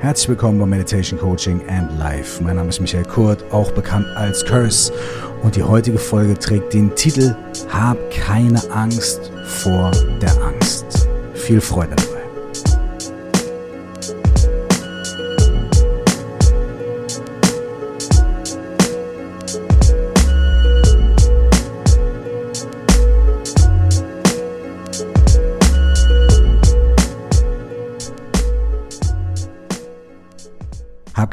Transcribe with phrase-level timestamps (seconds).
[0.00, 2.42] Herzlich willkommen bei Meditation Coaching and Life.
[2.42, 4.90] Mein Name ist Michael Kurt, auch bekannt als Curse.
[5.42, 7.36] Und die heutige Folge trägt den Titel
[7.68, 9.90] Hab keine Angst vor
[10.22, 11.06] der Angst.
[11.34, 11.96] Viel Freude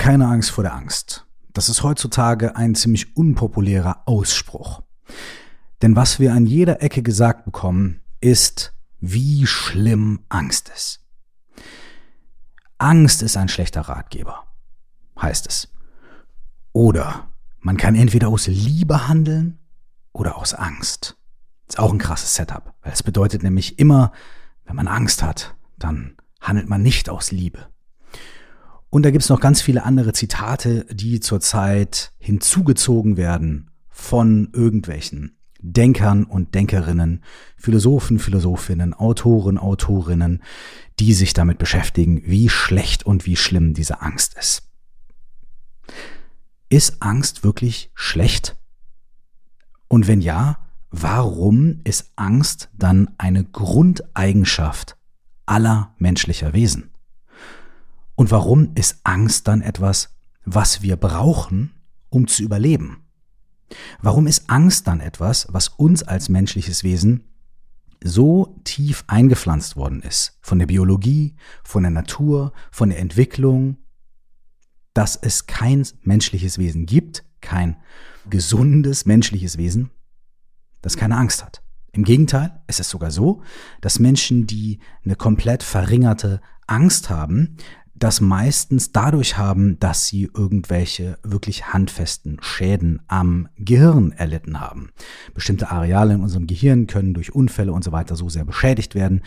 [0.07, 1.25] keine Angst vor der Angst.
[1.51, 4.81] Das ist heutzutage ein ziemlich unpopulärer Ausspruch.
[5.81, 11.01] Denn was wir an jeder Ecke gesagt bekommen, ist, wie schlimm Angst ist.
[12.77, 14.45] Angst ist ein schlechter Ratgeber,
[15.21, 15.67] heißt es.
[16.71, 17.27] Oder
[17.59, 19.59] man kann entweder aus Liebe handeln
[20.13, 21.17] oder aus Angst.
[21.67, 24.13] Ist auch ein krasses Setup, weil es bedeutet nämlich immer,
[24.63, 27.67] wenn man Angst hat, dann handelt man nicht aus Liebe.
[28.89, 36.23] Und da gibt's noch ganz viele andere Zitate, die zurzeit hinzugezogen werden von irgendwelchen Denkern
[36.23, 37.23] und Denkerinnen,
[37.57, 40.43] Philosophen, Philosophinnen, Autoren, Autorinnen,
[40.99, 44.69] die sich damit beschäftigen, wie schlecht und wie schlimm diese Angst ist.
[46.69, 48.55] Ist Angst wirklich schlecht?
[49.87, 50.57] Und wenn ja,
[50.91, 54.97] warum ist Angst dann eine Grundeigenschaft
[55.45, 56.91] aller menschlicher Wesen?
[58.17, 61.71] Und warum ist Angst dann etwas, was wir brauchen,
[62.09, 63.05] um zu überleben?
[64.01, 67.25] Warum ist Angst dann etwas, was uns als menschliches Wesen
[68.03, 73.77] so tief eingepflanzt worden ist, von der Biologie, von der Natur, von der Entwicklung,
[74.95, 77.77] dass es kein menschliches Wesen gibt, kein
[78.31, 79.91] gesundes menschliches Wesen,
[80.81, 81.61] das keine Angst hat.
[81.91, 83.43] Im Gegenteil, es ist sogar so,
[83.79, 87.57] dass Menschen, die eine komplett verringerte Angst haben,
[87.99, 94.91] das meistens dadurch haben, dass sie irgendwelche wirklich handfesten Schäden am Gehirn erlitten haben.
[95.33, 99.21] Bestimmte Areale in unserem Gehirn können durch Unfälle und so weiter so sehr beschädigt werden,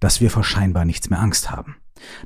[0.00, 1.76] dass wir vor scheinbar nichts mehr Angst haben.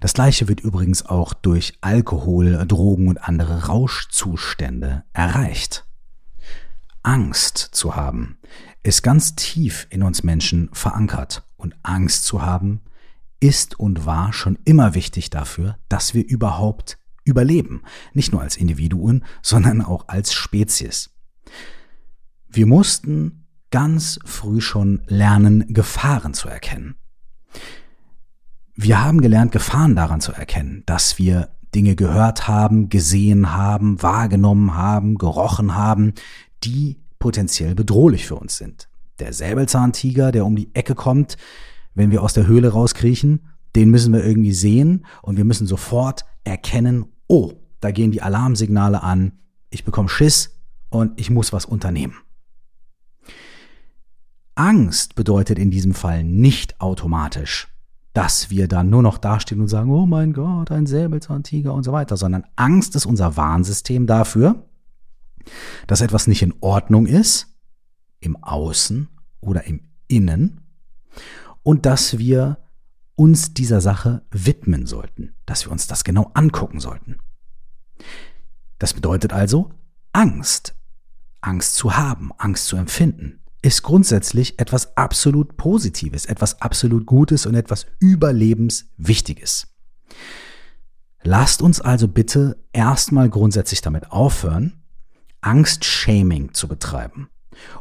[0.01, 5.87] Das gleiche wird übrigens auch durch Alkohol, Drogen und andere Rauschzustände erreicht.
[7.03, 8.39] Angst zu haben
[8.83, 12.81] ist ganz tief in uns Menschen verankert und Angst zu haben
[13.41, 17.83] ist und war schon immer wichtig dafür, dass wir überhaupt überleben.
[18.13, 21.11] Nicht nur als Individuen, sondern auch als Spezies.
[22.49, 26.97] Wir mussten ganz früh schon lernen, Gefahren zu erkennen.
[28.75, 34.75] Wir haben gelernt, Gefahren daran zu erkennen, dass wir Dinge gehört haben, gesehen haben, wahrgenommen
[34.75, 36.15] haben, gerochen haben,
[36.65, 38.89] die potenziell bedrohlich für uns sind.
[39.19, 41.37] Der Säbelzahntiger, der um die Ecke kommt,
[41.95, 43.47] wenn wir aus der Höhle rauskriechen,
[43.77, 49.03] den müssen wir irgendwie sehen und wir müssen sofort erkennen, oh, da gehen die Alarmsignale
[49.03, 49.33] an,
[49.71, 52.17] ich bekomme Schiss und ich muss was unternehmen.
[54.55, 57.69] Angst bedeutet in diesem Fall nicht automatisch,
[58.13, 61.93] dass wir dann nur noch dastehen und sagen, oh mein Gott, ein Säbelzahntiger und so
[61.93, 64.67] weiter, sondern Angst ist unser Warnsystem dafür,
[65.87, 67.47] dass etwas nicht in Ordnung ist,
[68.19, 69.09] im Außen
[69.41, 70.61] oder im Innen
[71.63, 72.59] und dass wir
[73.17, 77.17] uns dieser Sache widmen sollten, dass wir uns das genau angucken sollten.
[78.79, 79.71] Das bedeutet also,
[80.13, 80.75] Angst,
[81.43, 87.55] Angst zu haben, Angst zu empfinden, ist grundsätzlich etwas absolut Positives, etwas absolut Gutes und
[87.55, 89.69] etwas Überlebenswichtiges.
[91.23, 94.83] Lasst uns also bitte erstmal grundsätzlich damit aufhören,
[95.43, 97.29] Angstshaming zu betreiben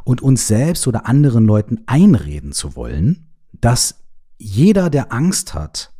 [0.03, 3.28] und uns selbst oder anderen Leuten einreden zu wollen,
[3.61, 4.03] dass
[4.37, 5.93] jeder, der Angst hat,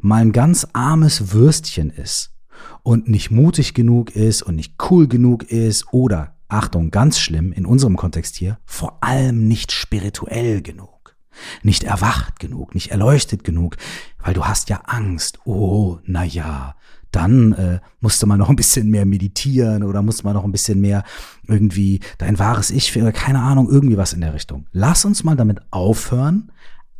[0.00, 2.34] mal ein ganz armes Würstchen ist
[2.82, 7.66] und nicht mutig genug ist und nicht cool genug ist oder, Achtung, ganz schlimm in
[7.66, 11.16] unserem Kontext hier, vor allem nicht spirituell genug,
[11.62, 13.76] nicht erwacht genug, nicht erleuchtet genug,
[14.22, 15.40] weil du hast ja Angst.
[15.44, 16.76] Oh, na ja,
[17.10, 20.80] dann äh, musste man noch ein bisschen mehr meditieren oder musste man noch ein bisschen
[20.80, 21.02] mehr
[21.46, 24.66] irgendwie dein wahres Ich, oder keine Ahnung, irgendwie was in der Richtung.
[24.72, 26.52] Lass uns mal damit aufhören,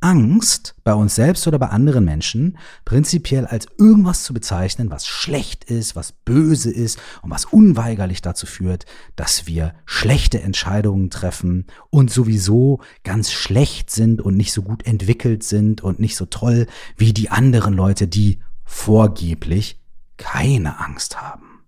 [0.07, 5.65] Angst bei uns selbst oder bei anderen Menschen prinzipiell als irgendwas zu bezeichnen, was schlecht
[5.65, 8.87] ist, was böse ist und was unweigerlich dazu führt,
[9.17, 15.43] dass wir schlechte Entscheidungen treffen und sowieso ganz schlecht sind und nicht so gut entwickelt
[15.43, 19.83] sind und nicht so toll wie die anderen Leute, die vorgeblich
[20.19, 21.65] keine Angst haben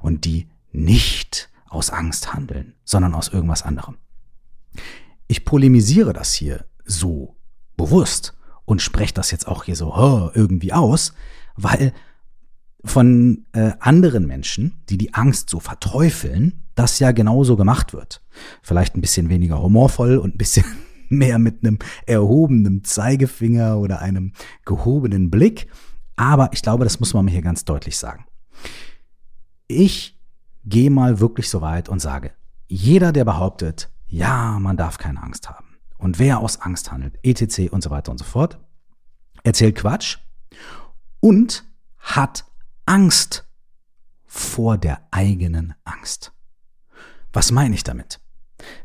[0.00, 3.98] und die nicht aus Angst handeln, sondern aus irgendwas anderem.
[5.28, 7.37] Ich polemisiere das hier so
[7.78, 8.34] bewusst
[8.66, 11.14] und spreche das jetzt auch hier so irgendwie aus,
[11.56, 11.94] weil
[12.84, 18.22] von äh, anderen Menschen, die die Angst so verteufeln, das ja genauso gemacht wird.
[18.62, 20.66] Vielleicht ein bisschen weniger humorvoll und ein bisschen
[21.08, 24.32] mehr mit einem erhobenen Zeigefinger oder einem
[24.66, 25.68] gehobenen Blick.
[26.16, 28.26] Aber ich glaube, das muss man mir hier ganz deutlich sagen.
[29.66, 30.18] Ich
[30.64, 32.32] gehe mal wirklich so weit und sage,
[32.68, 35.67] jeder, der behauptet, ja, man darf keine Angst haben
[35.98, 37.70] und wer aus Angst handelt, etc.
[37.70, 38.58] und so weiter und so fort,
[39.42, 40.18] erzählt Quatsch
[41.20, 41.64] und
[41.98, 42.44] hat
[42.86, 43.46] Angst
[44.24, 46.32] vor der eigenen Angst.
[47.32, 48.20] Was meine ich damit?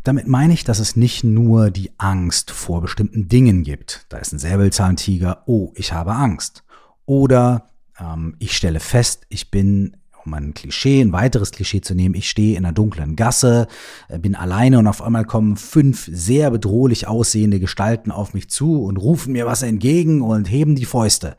[0.03, 4.05] Damit meine ich, dass es nicht nur die Angst vor bestimmten Dingen gibt.
[4.09, 6.63] Da ist ein Säbelzahntiger, oh, ich habe Angst.
[7.05, 7.69] Oder
[7.99, 12.29] ähm, ich stelle fest, ich bin, um ein Klischee, ein weiteres Klischee zu nehmen, ich
[12.29, 13.67] stehe in einer dunklen Gasse,
[14.07, 18.83] äh, bin alleine und auf einmal kommen fünf sehr bedrohlich aussehende Gestalten auf mich zu
[18.83, 21.35] und rufen mir was entgegen und heben die Fäuste.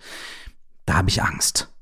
[0.86, 1.72] Da habe ich Angst.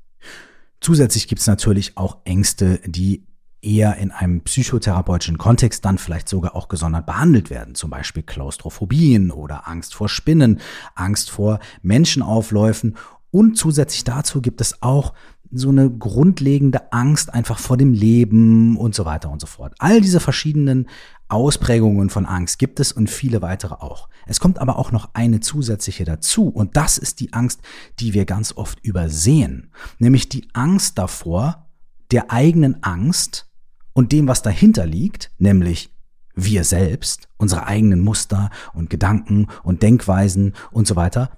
[0.79, 3.23] Zusätzlich gibt es natürlich auch Ängste, die
[3.63, 7.75] eher in einem psychotherapeutischen Kontext dann vielleicht sogar auch gesondert behandelt werden.
[7.75, 10.59] Zum Beispiel Klaustrophobien oder Angst vor Spinnen,
[10.95, 12.97] Angst vor Menschenaufläufen.
[13.31, 15.13] Und zusätzlich dazu gibt es auch
[15.53, 19.75] so eine grundlegende Angst einfach vor dem Leben und so weiter und so fort.
[19.77, 20.87] All diese verschiedenen
[21.27, 24.09] Ausprägungen von Angst gibt es und viele weitere auch.
[24.25, 27.61] Es kommt aber auch noch eine zusätzliche dazu und das ist die Angst,
[27.99, 31.67] die wir ganz oft übersehen, nämlich die Angst davor,
[32.11, 33.47] der eigenen Angst
[33.93, 35.93] und dem, was dahinter liegt, nämlich
[36.35, 41.37] wir selbst, unsere eigenen Muster und Gedanken und Denkweisen und so weiter,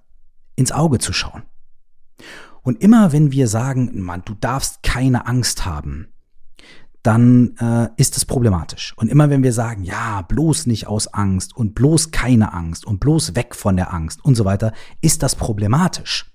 [0.56, 1.44] ins Auge zu schauen.
[2.66, 6.08] Und immer wenn wir sagen, Mann, du darfst keine Angst haben,
[7.04, 8.96] dann äh, ist es problematisch.
[8.98, 13.00] Und immer wenn wir sagen, ja, bloß nicht aus Angst und bloß keine Angst und
[13.00, 16.34] bloß weg von der Angst und so weiter, ist das problematisch.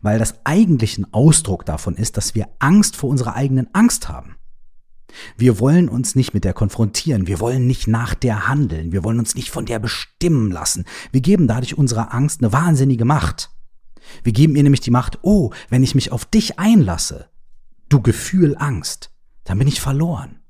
[0.00, 4.36] Weil das eigentlich ein Ausdruck davon ist, dass wir Angst vor unserer eigenen Angst haben.
[5.36, 9.18] Wir wollen uns nicht mit der konfrontieren, wir wollen nicht nach der handeln, wir wollen
[9.18, 10.86] uns nicht von der bestimmen lassen.
[11.12, 13.50] Wir geben dadurch unserer Angst eine wahnsinnige Macht.
[14.22, 17.28] Wir geben ihr nämlich die Macht, oh, wenn ich mich auf dich einlasse,
[17.88, 19.10] du Gefühl Angst,
[19.44, 20.40] dann bin ich verloren.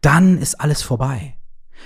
[0.00, 1.34] Dann ist alles vorbei.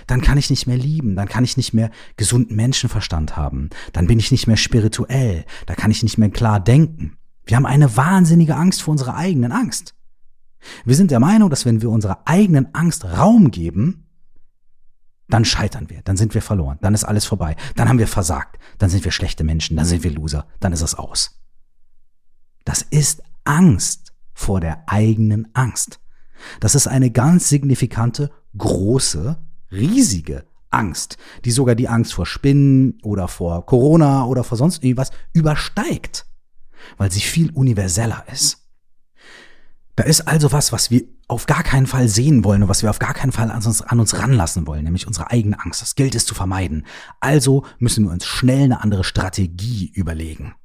[0.07, 4.07] Dann kann ich nicht mehr lieben, dann kann ich nicht mehr gesunden Menschenverstand haben, dann
[4.07, 7.19] bin ich nicht mehr spirituell, da kann ich nicht mehr klar denken.
[7.45, 9.95] Wir haben eine wahnsinnige Angst vor unserer eigenen Angst.
[10.85, 14.07] Wir sind der Meinung, dass wenn wir unserer eigenen Angst Raum geben,
[15.29, 18.59] dann scheitern wir, dann sind wir verloren, dann ist alles vorbei, dann haben wir versagt,
[18.79, 21.41] dann sind wir schlechte Menschen, dann sind wir Loser, dann ist es aus.
[22.65, 26.01] Das ist Angst vor der eigenen Angst.
[26.61, 29.39] Das ist eine ganz signifikante, große,
[29.71, 35.11] riesige Angst, die sogar die Angst vor Spinnen oder vor Corona oder vor sonst irgendwas
[35.33, 36.27] übersteigt,
[36.97, 38.62] weil sie viel universeller ist.
[40.03, 42.91] Da ist also was, was wir auf gar keinen Fall sehen wollen und was wir
[42.91, 45.81] auf gar keinen Fall an uns, an uns ranlassen wollen, nämlich unsere eigene Angst.
[45.81, 46.87] Das gilt es zu vermeiden.
[47.21, 50.57] Also müssen wir uns schnell eine andere Strategie überlegen.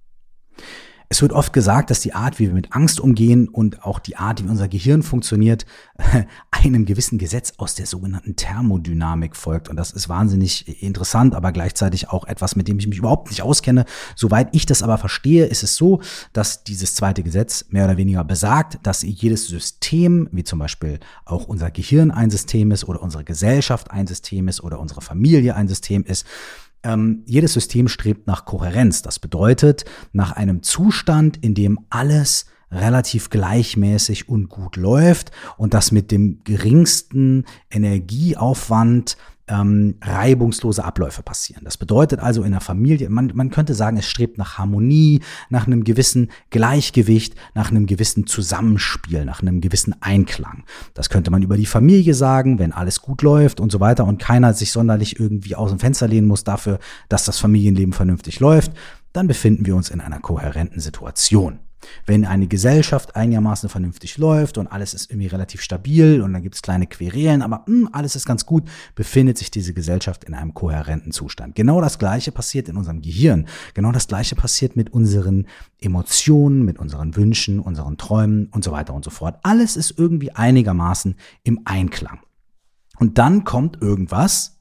[1.09, 4.17] Es wird oft gesagt, dass die Art, wie wir mit Angst umgehen und auch die
[4.17, 5.65] Art, wie unser Gehirn funktioniert,
[6.51, 9.69] einem gewissen Gesetz aus der sogenannten Thermodynamik folgt.
[9.69, 13.41] Und das ist wahnsinnig interessant, aber gleichzeitig auch etwas, mit dem ich mich überhaupt nicht
[13.41, 13.85] auskenne.
[14.17, 16.01] Soweit ich das aber verstehe, ist es so,
[16.33, 21.45] dass dieses zweite Gesetz mehr oder weniger besagt, dass jedes System, wie zum Beispiel auch
[21.45, 25.69] unser Gehirn ein System ist oder unsere Gesellschaft ein System ist oder unsere Familie ein
[25.69, 26.25] System ist,
[26.87, 29.01] ähm, jedes System strebt nach Kohärenz.
[29.01, 35.91] Das bedeutet nach einem Zustand, in dem alles relativ gleichmäßig und gut läuft und das
[35.91, 39.17] mit dem geringsten Energieaufwand
[39.47, 41.63] ähm, reibungslose Abläufe passieren.
[41.63, 45.67] Das bedeutet also in der Familie, man, man könnte sagen, es strebt nach Harmonie, nach
[45.67, 50.63] einem gewissen Gleichgewicht, nach einem gewissen Zusammenspiel, nach einem gewissen Einklang.
[50.93, 54.19] Das könnte man über die Familie sagen, wenn alles gut läuft und so weiter und
[54.19, 58.71] keiner sich sonderlich irgendwie aus dem Fenster lehnen muss dafür, dass das Familienleben vernünftig läuft,
[59.13, 61.59] dann befinden wir uns in einer kohärenten Situation.
[62.05, 66.55] Wenn eine Gesellschaft einigermaßen vernünftig läuft und alles ist irgendwie relativ stabil und dann gibt
[66.55, 68.63] es kleine Querelen, aber mh, hm, alles ist ganz gut,
[68.95, 71.55] befindet sich diese Gesellschaft in einem kohärenten Zustand.
[71.55, 73.47] Genau das Gleiche passiert in unserem Gehirn.
[73.73, 75.47] Genau das Gleiche passiert mit unseren
[75.79, 79.39] Emotionen, mit unseren Wünschen, unseren Träumen und so weiter und so fort.
[79.43, 82.19] Alles ist irgendwie einigermaßen im Einklang.
[82.97, 84.59] Und dann kommt irgendwas,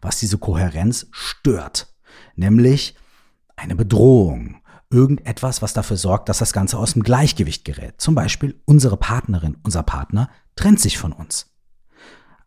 [0.00, 1.94] was diese Kohärenz stört,
[2.34, 2.96] nämlich
[3.56, 4.56] eine Bedrohung
[4.90, 8.00] irgendetwas, was dafür sorgt, dass das Ganze aus dem Gleichgewicht gerät.
[8.00, 11.50] Zum Beispiel unsere Partnerin, unser Partner trennt sich von uns.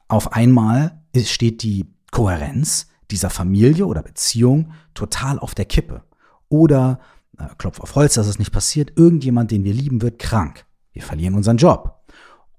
[0.07, 6.03] Auf einmal steht die Kohärenz dieser Familie oder Beziehung total auf der Kippe.
[6.49, 6.99] Oder
[7.37, 10.65] äh, Klopf auf Holz, dass es nicht passiert, irgendjemand, den wir lieben, wird krank.
[10.91, 12.01] Wir verlieren unseren Job.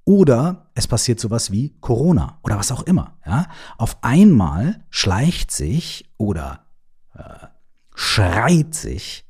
[0.05, 3.19] Oder es passiert sowas wie Corona oder was auch immer.
[3.25, 3.47] Ja?
[3.79, 6.67] Auf einmal schleicht sich oder
[7.15, 7.47] äh,
[7.95, 9.27] schreit sich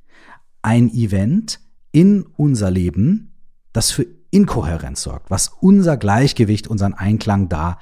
[0.62, 1.60] ein Event
[1.92, 3.34] in unser Leben,
[3.72, 7.78] das für Inkohärenz sorgt, was unser Gleichgewicht, unseren Einklang da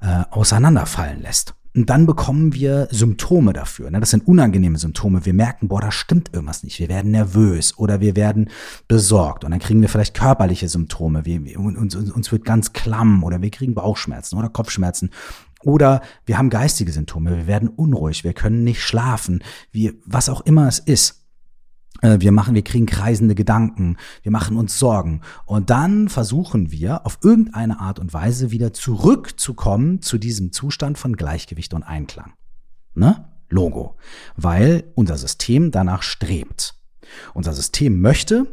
[0.00, 1.54] äh, auseinanderfallen lässt.
[1.74, 3.90] Und dann bekommen wir Symptome dafür.
[3.90, 3.98] Ne?
[3.98, 5.24] Das sind unangenehme Symptome.
[5.24, 6.78] Wir merken, boah, da stimmt irgendwas nicht.
[6.78, 8.50] Wir werden nervös oder wir werden
[8.88, 9.44] besorgt.
[9.44, 11.24] Und dann kriegen wir vielleicht körperliche Symptome.
[11.24, 15.10] Wir, uns, uns, wird ganz klamm oder wir kriegen Bauchschmerzen oder Kopfschmerzen.
[15.62, 17.36] Oder wir haben geistige Symptome.
[17.36, 18.22] Wir werden unruhig.
[18.22, 19.42] Wir können nicht schlafen.
[19.70, 21.21] Wie, was auch immer es ist.
[22.02, 25.22] Äh, wir machen, wir kriegen kreisende Gedanken, wir machen uns Sorgen.
[25.46, 31.16] Und dann versuchen wir auf irgendeine Art und Weise wieder zurückzukommen zu diesem Zustand von
[31.16, 32.34] Gleichgewicht und Einklang.
[32.94, 33.24] Ne?
[33.48, 33.96] Logo.
[34.36, 36.74] Weil unser System danach strebt.
[37.34, 38.46] Unser System möchte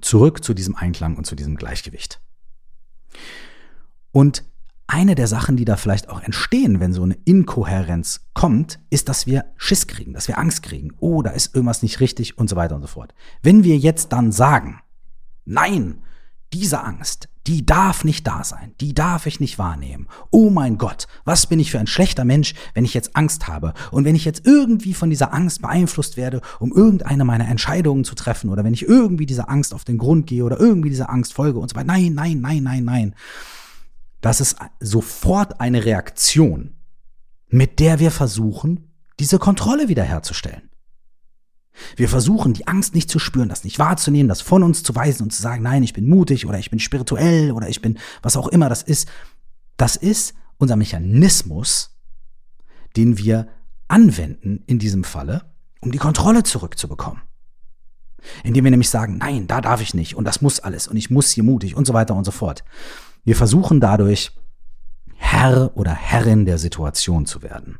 [0.00, 2.20] zurück zu diesem Einklang und zu diesem Gleichgewicht.
[4.10, 4.44] Und
[4.86, 9.26] eine der Sachen, die da vielleicht auch entstehen, wenn so eine Inkohärenz kommt, ist, dass
[9.26, 10.92] wir Schiss kriegen, dass wir Angst kriegen.
[10.98, 13.14] Oh, da ist irgendwas nicht richtig und so weiter und so fort.
[13.42, 14.80] Wenn wir jetzt dann sagen,
[15.44, 16.02] nein,
[16.52, 20.06] diese Angst, die darf nicht da sein, die darf ich nicht wahrnehmen.
[20.30, 23.72] Oh mein Gott, was bin ich für ein schlechter Mensch, wenn ich jetzt Angst habe
[23.90, 28.14] und wenn ich jetzt irgendwie von dieser Angst beeinflusst werde, um irgendeine meiner Entscheidungen zu
[28.14, 31.32] treffen oder wenn ich irgendwie dieser Angst auf den Grund gehe oder irgendwie dieser Angst
[31.32, 31.86] folge und so weiter.
[31.86, 33.14] Nein, nein, nein, nein, nein
[34.22, 36.74] das ist sofort eine Reaktion,
[37.48, 40.70] mit der wir versuchen, diese Kontrolle wiederherzustellen.
[41.96, 45.24] Wir versuchen, die Angst nicht zu spüren, das nicht wahrzunehmen, das von uns zu weisen
[45.24, 48.36] und zu sagen, nein, ich bin mutig oder ich bin spirituell oder ich bin was
[48.36, 49.08] auch immer das ist.
[49.76, 51.98] Das ist unser Mechanismus,
[52.96, 53.48] den wir
[53.88, 57.22] anwenden in diesem Falle, um die Kontrolle zurückzubekommen.
[58.44, 61.10] Indem wir nämlich sagen, nein, da darf ich nicht und das muss alles und ich
[61.10, 62.62] muss hier mutig und so weiter und so fort.
[63.24, 64.32] Wir versuchen dadurch,
[65.14, 67.78] Herr oder Herrin der Situation zu werden.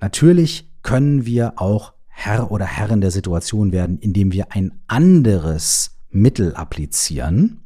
[0.00, 6.54] Natürlich können wir auch Herr oder Herrin der Situation werden, indem wir ein anderes Mittel
[6.54, 7.60] applizieren.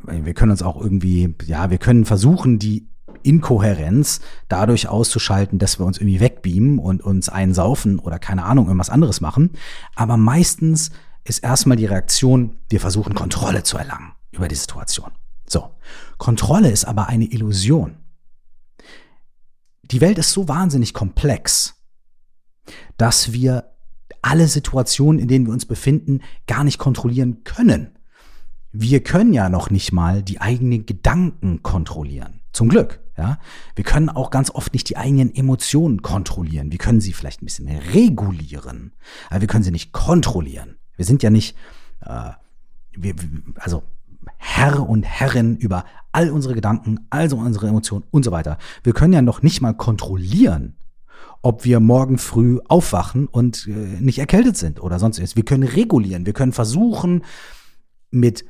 [0.00, 2.88] Wir können uns auch irgendwie, ja, wir können versuchen, die
[3.24, 8.90] Inkohärenz dadurch auszuschalten, dass wir uns irgendwie wegbeamen und uns einsaufen oder keine Ahnung, irgendwas
[8.90, 9.50] anderes machen.
[9.96, 10.92] Aber meistens
[11.24, 15.12] ist erstmal die Reaktion, wir versuchen Kontrolle zu erlangen über die Situation.
[15.46, 15.70] So.
[16.18, 17.96] Kontrolle ist aber eine Illusion.
[19.82, 21.74] Die Welt ist so wahnsinnig komplex,
[22.96, 23.72] dass wir
[24.20, 27.98] alle Situationen, in denen wir uns befinden, gar nicht kontrollieren können.
[28.72, 32.42] Wir können ja noch nicht mal die eigenen Gedanken kontrollieren.
[32.52, 33.38] Zum Glück, ja.
[33.74, 36.70] Wir können auch ganz oft nicht die eigenen Emotionen kontrollieren.
[36.70, 38.92] Wir können sie vielleicht ein bisschen regulieren,
[39.30, 40.76] aber wir können sie nicht kontrollieren.
[40.96, 41.56] Wir sind ja nicht,
[42.00, 42.32] äh,
[42.92, 43.14] wir,
[43.56, 43.82] also
[44.38, 48.58] Herr und Herrin über all unsere Gedanken, also unsere Emotionen und so weiter.
[48.82, 50.76] Wir können ja noch nicht mal kontrollieren,
[51.42, 55.36] ob wir morgen früh aufwachen und äh, nicht erkältet sind oder sonst was.
[55.36, 57.24] Wir können regulieren, wir können versuchen,
[58.10, 58.44] mit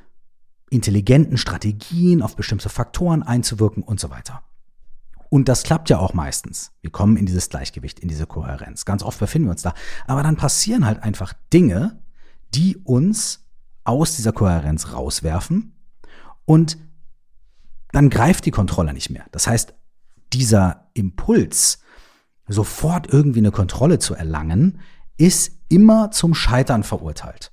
[0.70, 4.42] intelligenten Strategien auf bestimmte Faktoren einzuwirken und so weiter.
[5.30, 6.72] Und das klappt ja auch meistens.
[6.80, 8.84] Wir kommen in dieses Gleichgewicht, in diese Kohärenz.
[8.84, 9.74] Ganz oft befinden wir uns da.
[10.06, 12.00] Aber dann passieren halt einfach Dinge,
[12.54, 13.46] die uns
[13.84, 15.74] aus dieser Kohärenz rauswerfen
[16.48, 16.78] und
[17.92, 19.26] dann greift die Kontrolle nicht mehr.
[19.32, 19.74] Das heißt,
[20.32, 21.80] dieser Impuls,
[22.46, 24.80] sofort irgendwie eine Kontrolle zu erlangen,
[25.18, 27.52] ist immer zum Scheitern verurteilt.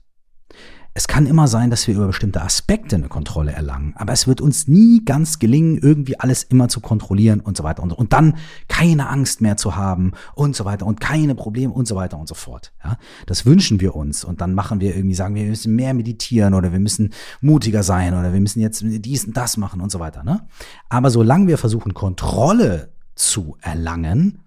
[0.98, 4.40] Es kann immer sein, dass wir über bestimmte Aspekte eine Kontrolle erlangen, aber es wird
[4.40, 7.98] uns nie ganz gelingen, irgendwie alles immer zu kontrollieren und so weiter und so.
[7.98, 8.38] Und dann
[8.70, 12.30] keine Angst mehr zu haben und so weiter und keine Probleme und so weiter und
[12.30, 12.72] so fort.
[12.82, 15.94] Ja, das wünschen wir uns und dann machen wir irgendwie, sagen wir, wir müssen mehr
[15.94, 17.12] meditieren oder wir müssen
[17.42, 20.24] mutiger sein oder wir müssen jetzt dies und das machen und so weiter.
[20.24, 20.48] Ne?
[20.88, 24.40] Aber solange wir versuchen, Kontrolle zu erlangen,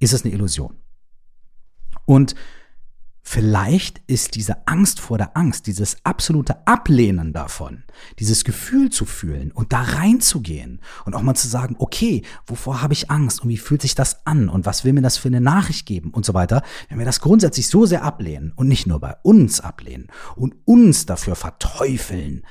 [0.00, 0.74] ist es eine Illusion.
[2.04, 2.34] Und
[3.22, 7.84] Vielleicht ist diese Angst vor der Angst, dieses absolute Ablehnen davon,
[8.18, 12.94] dieses Gefühl zu fühlen und da reinzugehen und auch mal zu sagen, okay, wovor habe
[12.94, 15.42] ich Angst und wie fühlt sich das an und was will mir das für eine
[15.42, 16.62] Nachricht geben und so weiter.
[16.88, 21.04] Wenn wir das grundsätzlich so sehr ablehnen und nicht nur bei uns ablehnen und uns
[21.04, 22.46] dafür verteufeln,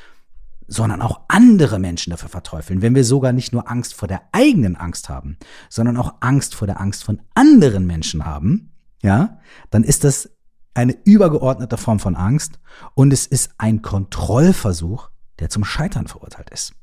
[0.68, 4.76] sondern auch andere Menschen dafür verteufeln, wenn wir sogar nicht nur Angst vor der eigenen
[4.76, 5.38] Angst haben,
[5.70, 10.37] sondern auch Angst vor der Angst von anderen Menschen haben, ja, dann ist das
[10.78, 12.60] eine übergeordnete Form von Angst
[12.94, 16.74] und es ist ein Kontrollversuch, der zum Scheitern verurteilt ist.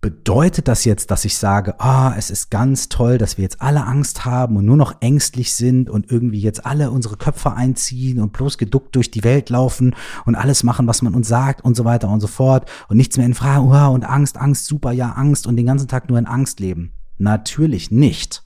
[0.00, 3.84] Bedeutet das jetzt, dass ich sage, ah, es ist ganz toll, dass wir jetzt alle
[3.86, 8.32] Angst haben und nur noch ängstlich sind und irgendwie jetzt alle unsere Köpfe einziehen und
[8.32, 9.94] bloß geduckt durch die Welt laufen
[10.26, 13.16] und alles machen, was man uns sagt und so weiter und so fort und nichts
[13.16, 16.18] mehr in Frage, oh, und Angst, Angst, super, ja, Angst und den ganzen Tag nur
[16.18, 16.92] in Angst leben?
[17.16, 18.42] Natürlich nicht.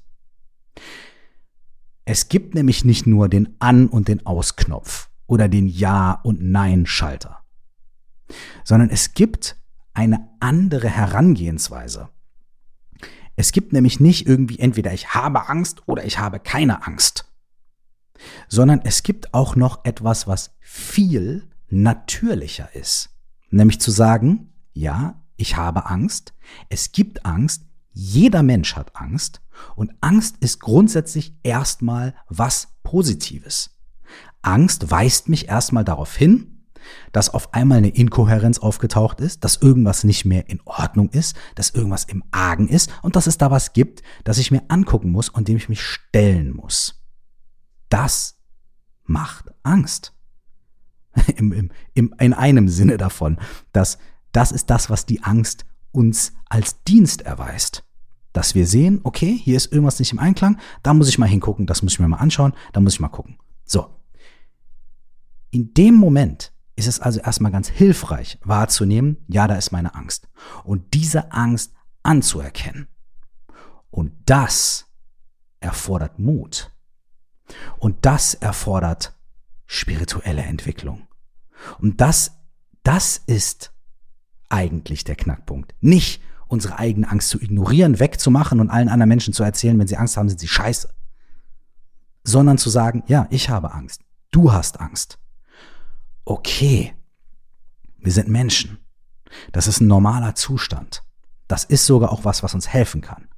[2.11, 7.41] Es gibt nämlich nicht nur den An- und den Ausknopf oder den Ja- und Nein-Schalter,
[8.65, 9.59] sondern es gibt
[9.93, 12.09] eine andere Herangehensweise.
[13.37, 17.31] Es gibt nämlich nicht irgendwie entweder ich habe Angst oder ich habe keine Angst,
[18.49, 23.11] sondern es gibt auch noch etwas, was viel natürlicher ist.
[23.51, 26.33] Nämlich zu sagen, ja, ich habe Angst,
[26.71, 29.41] es gibt Angst, jeder Mensch hat Angst
[29.75, 33.71] und Angst ist grundsätzlich erstmal was Positives.
[34.43, 36.59] Angst weist mich erstmal darauf hin,
[37.13, 41.71] dass auf einmal eine Inkohärenz aufgetaucht ist, dass irgendwas nicht mehr in Ordnung ist, dass
[41.71, 45.29] irgendwas im Argen ist und dass es da was gibt, das ich mir angucken muss
[45.29, 47.03] und dem ich mich stellen muss.
[47.89, 48.39] Das
[49.05, 50.15] macht Angst.
[51.37, 53.39] Im, im, im, in einem Sinne davon,
[53.73, 53.99] dass
[54.31, 57.85] das ist das, was die Angst uns als Dienst erweist.
[58.33, 61.67] Dass wir sehen, okay, hier ist irgendwas nicht im Einklang, da muss ich mal hingucken,
[61.67, 63.39] das muss ich mir mal anschauen, da muss ich mal gucken.
[63.65, 63.89] So.
[65.51, 70.29] In dem Moment, ist es also erstmal ganz hilfreich wahrzunehmen, ja, da ist meine Angst.
[70.63, 71.73] Und diese Angst
[72.05, 72.87] anzuerkennen.
[73.91, 74.87] Und das
[75.59, 76.71] erfordert Mut.
[77.79, 79.19] Und das erfordert
[79.67, 81.09] spirituelle Entwicklung.
[81.81, 82.39] Und das,
[82.85, 83.73] das ist
[84.49, 85.75] eigentlich der Knackpunkt.
[85.81, 89.97] Nicht unsere eigene Angst zu ignorieren, wegzumachen und allen anderen Menschen zu erzählen, wenn sie
[89.97, 90.89] Angst haben, sind sie scheiße.
[92.25, 94.01] Sondern zu sagen, ja, ich habe Angst.
[94.31, 95.19] Du hast Angst
[96.29, 96.95] okay,
[97.99, 98.79] wir sind Menschen.
[99.53, 101.03] Das ist ein normaler Zustand.
[101.49, 103.29] Das ist sogar auch was, was uns helfen kann.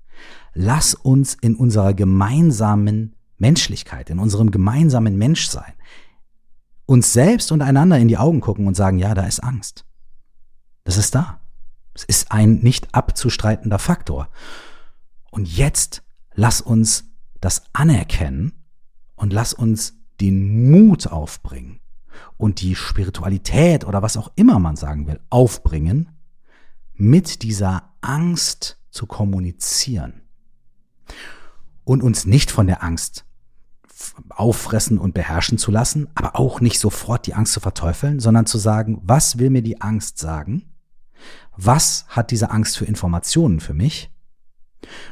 [0.52, 5.73] Lass uns in unserer gemeinsamen Menschlichkeit, in unserem gemeinsamen Menschsein,
[6.87, 9.85] uns selbst und einander in die Augen gucken und sagen, ja, da ist Angst.
[10.85, 11.40] Das ist da.
[11.95, 14.29] Es ist ein nicht abzustreitender Faktor.
[15.31, 16.03] Und jetzt
[16.35, 17.05] lass uns
[17.40, 18.53] das anerkennen
[19.16, 21.81] und lass uns den Mut aufbringen,
[22.37, 26.09] und die Spiritualität oder was auch immer man sagen will, aufbringen,
[26.95, 30.23] mit dieser Angst zu kommunizieren
[31.85, 33.25] und uns nicht von der Angst
[34.31, 38.59] auffressen und beherrschen zu lassen, aber auch nicht sofort die Angst zu verteufeln, sondern zu
[38.59, 40.69] sagen, was will mir die Angst sagen?
[41.62, 44.11] Was hat diese Angst für Informationen für mich?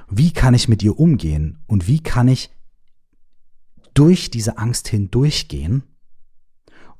[0.09, 2.51] Wie kann ich mit ihr umgehen und wie kann ich
[3.93, 5.83] durch diese Angst hindurchgehen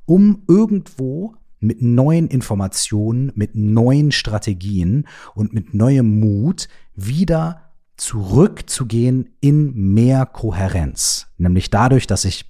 [0.05, 9.73] um irgendwo mit neuen Informationen, mit neuen Strategien und mit neuem Mut wieder zurückzugehen in
[9.73, 11.27] mehr Kohärenz.
[11.37, 12.45] Nämlich dadurch, dass ich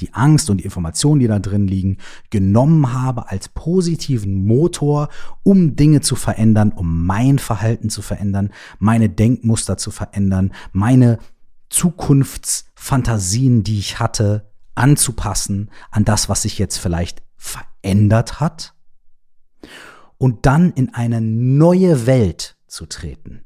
[0.00, 1.98] die Angst und die Informationen, die da drin liegen,
[2.30, 5.08] genommen habe als positiven Motor,
[5.42, 11.18] um Dinge zu verändern, um mein Verhalten zu verändern, meine Denkmuster zu verändern, meine
[11.68, 18.74] Zukunftsfantasien, die ich hatte, anzupassen an das, was sich jetzt vielleicht verändert hat
[20.18, 23.44] und dann in eine neue Welt zu treten.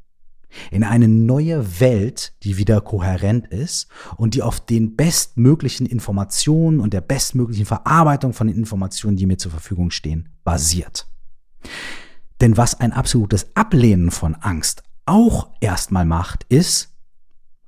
[0.70, 6.92] In eine neue Welt, die wieder kohärent ist und die auf den bestmöglichen Informationen und
[6.92, 11.06] der bestmöglichen Verarbeitung von den Informationen, die mir zur Verfügung stehen, basiert.
[12.40, 16.94] Denn was ein absolutes Ablehnen von Angst auch erstmal macht, ist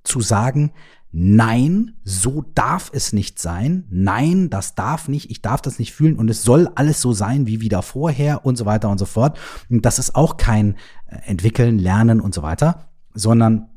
[0.04, 0.72] zu sagen,
[1.12, 6.16] nein, so darf es nicht sein, nein, das darf nicht, ich darf das nicht fühlen
[6.16, 9.38] und es soll alles so sein wie wieder vorher und so weiter und so fort.
[9.70, 13.68] Und das ist auch kein äh, Entwickeln, Lernen und so weiter, sondern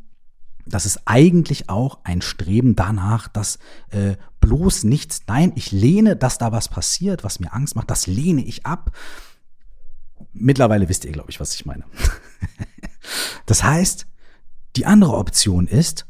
[0.66, 3.58] das ist eigentlich auch ein Streben danach, dass
[3.90, 8.08] äh, bloß nichts, nein, ich lehne, dass da was passiert, was mir Angst macht, das
[8.08, 8.92] lehne ich ab.
[10.34, 11.86] Mittlerweile wisst ihr, glaube ich, was ich meine.
[13.46, 14.08] das heißt,
[14.76, 16.06] die andere Option ist,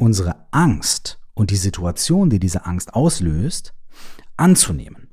[0.00, 3.74] unsere Angst und die Situation, die diese Angst auslöst,
[4.36, 5.08] anzunehmen.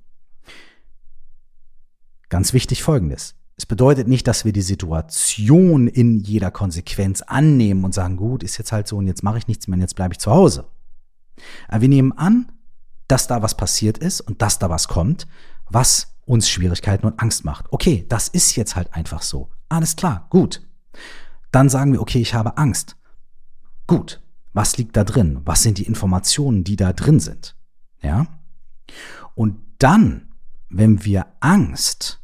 [2.30, 3.36] Ganz wichtig folgendes.
[3.56, 8.58] Es bedeutet nicht, dass wir die Situation in jeder Konsequenz annehmen und sagen, gut, ist
[8.58, 10.69] jetzt halt so und jetzt mache ich nichts mehr und jetzt bleibe ich zu Hause.
[11.67, 12.52] Aber wir nehmen an,
[13.08, 15.28] dass da was passiert ist und dass da was kommt,
[15.69, 17.65] was uns Schwierigkeiten und Angst macht.
[17.71, 19.50] Okay, das ist jetzt halt einfach so.
[19.69, 20.62] Alles klar, gut.
[21.52, 22.97] Dann sagen wir, okay, ich habe Angst.
[23.88, 24.21] Gut,
[24.58, 25.39] was liegt da drin?
[25.46, 27.56] Was sind die Informationen, die da drin sind?
[28.02, 28.26] Ja?
[29.36, 30.34] Und dann,
[30.67, 32.24] wenn wir Angst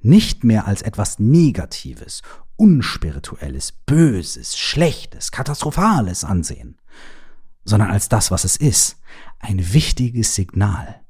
[0.00, 2.22] nicht mehr als etwas Negatives,
[2.56, 6.80] unspirituelles, böses, schlechtes, katastrophales ansehen,
[7.66, 8.96] sondern als das, was es ist,
[9.38, 11.02] ein wichtiges Signal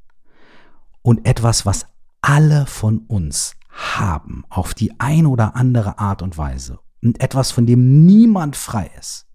[1.02, 1.86] und etwas, was
[2.22, 7.66] alle von uns haben, auf die eine oder andere Art und Weise und etwas, von
[7.66, 9.25] dem niemand frei ist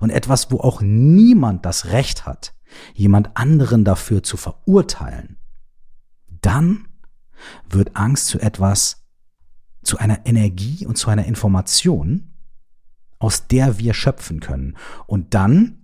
[0.00, 2.54] und etwas, wo auch niemand das Recht hat,
[2.94, 5.36] jemand anderen dafür zu verurteilen,
[6.42, 6.88] dann
[7.68, 9.04] wird Angst zu etwas,
[9.82, 12.34] zu einer Energie und zu einer Information,
[13.18, 14.76] aus der wir schöpfen können.
[15.06, 15.78] Und dann,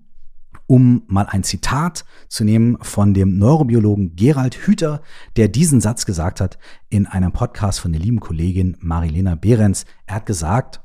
[0.66, 5.02] um mal ein Zitat zu nehmen von dem Neurobiologen Gerald Hüther,
[5.36, 9.84] der diesen Satz gesagt hat in einem Podcast von der lieben Kollegin Marilena Behrens.
[10.06, 10.80] Er hat gesagt,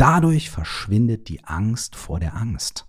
[0.00, 2.86] dadurch verschwindet die Angst vor der Angst.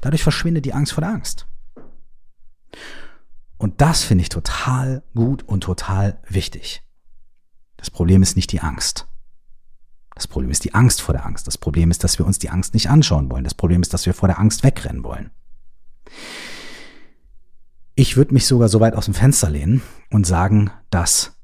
[0.00, 1.46] Dadurch verschwindet die Angst vor der Angst.
[3.58, 6.82] Und das finde ich total gut und total wichtig.
[7.76, 9.06] Das Problem ist nicht die Angst.
[10.14, 11.46] Das Problem ist die Angst vor der Angst.
[11.46, 13.44] Das Problem ist, dass wir uns die Angst nicht anschauen wollen.
[13.44, 15.30] Das Problem ist, dass wir vor der Angst wegrennen wollen.
[17.96, 21.36] Ich würde mich sogar so weit aus dem Fenster lehnen und sagen, dass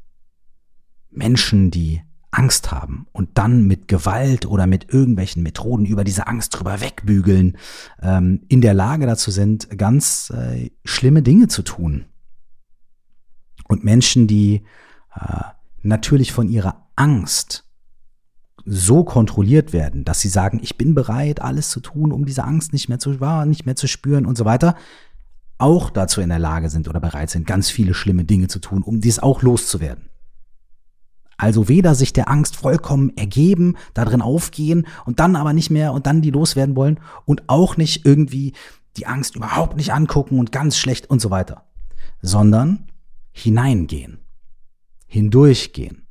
[1.11, 6.59] Menschen, die Angst haben und dann mit Gewalt oder mit irgendwelchen Methoden über diese Angst
[6.59, 7.57] drüber wegbügeln,
[8.01, 12.07] ähm, in der Lage dazu sind, ganz äh, schlimme Dinge zu tun.
[13.67, 14.63] Und Menschen, die
[15.15, 15.43] äh,
[15.83, 17.65] natürlich von ihrer Angst
[18.65, 22.73] so kontrolliert werden, dass sie sagen, ich bin bereit, alles zu tun, um diese Angst
[22.73, 24.77] nicht mehr zu wahr, nicht mehr zu spüren und so weiter,
[25.59, 28.83] auch dazu in der Lage sind oder bereit sind, ganz viele schlimme Dinge zu tun,
[28.83, 30.10] um dies auch loszuwerden.
[31.41, 35.95] Also weder sich der Angst vollkommen ergeben, da drin aufgehen und dann aber nicht mehr
[35.95, 38.53] und dann die loswerden wollen und auch nicht irgendwie
[38.99, 41.65] die Angst überhaupt nicht angucken und ganz schlecht und so weiter,
[42.21, 42.91] sondern
[43.33, 44.19] hineingehen,
[45.07, 46.07] hindurchgehen,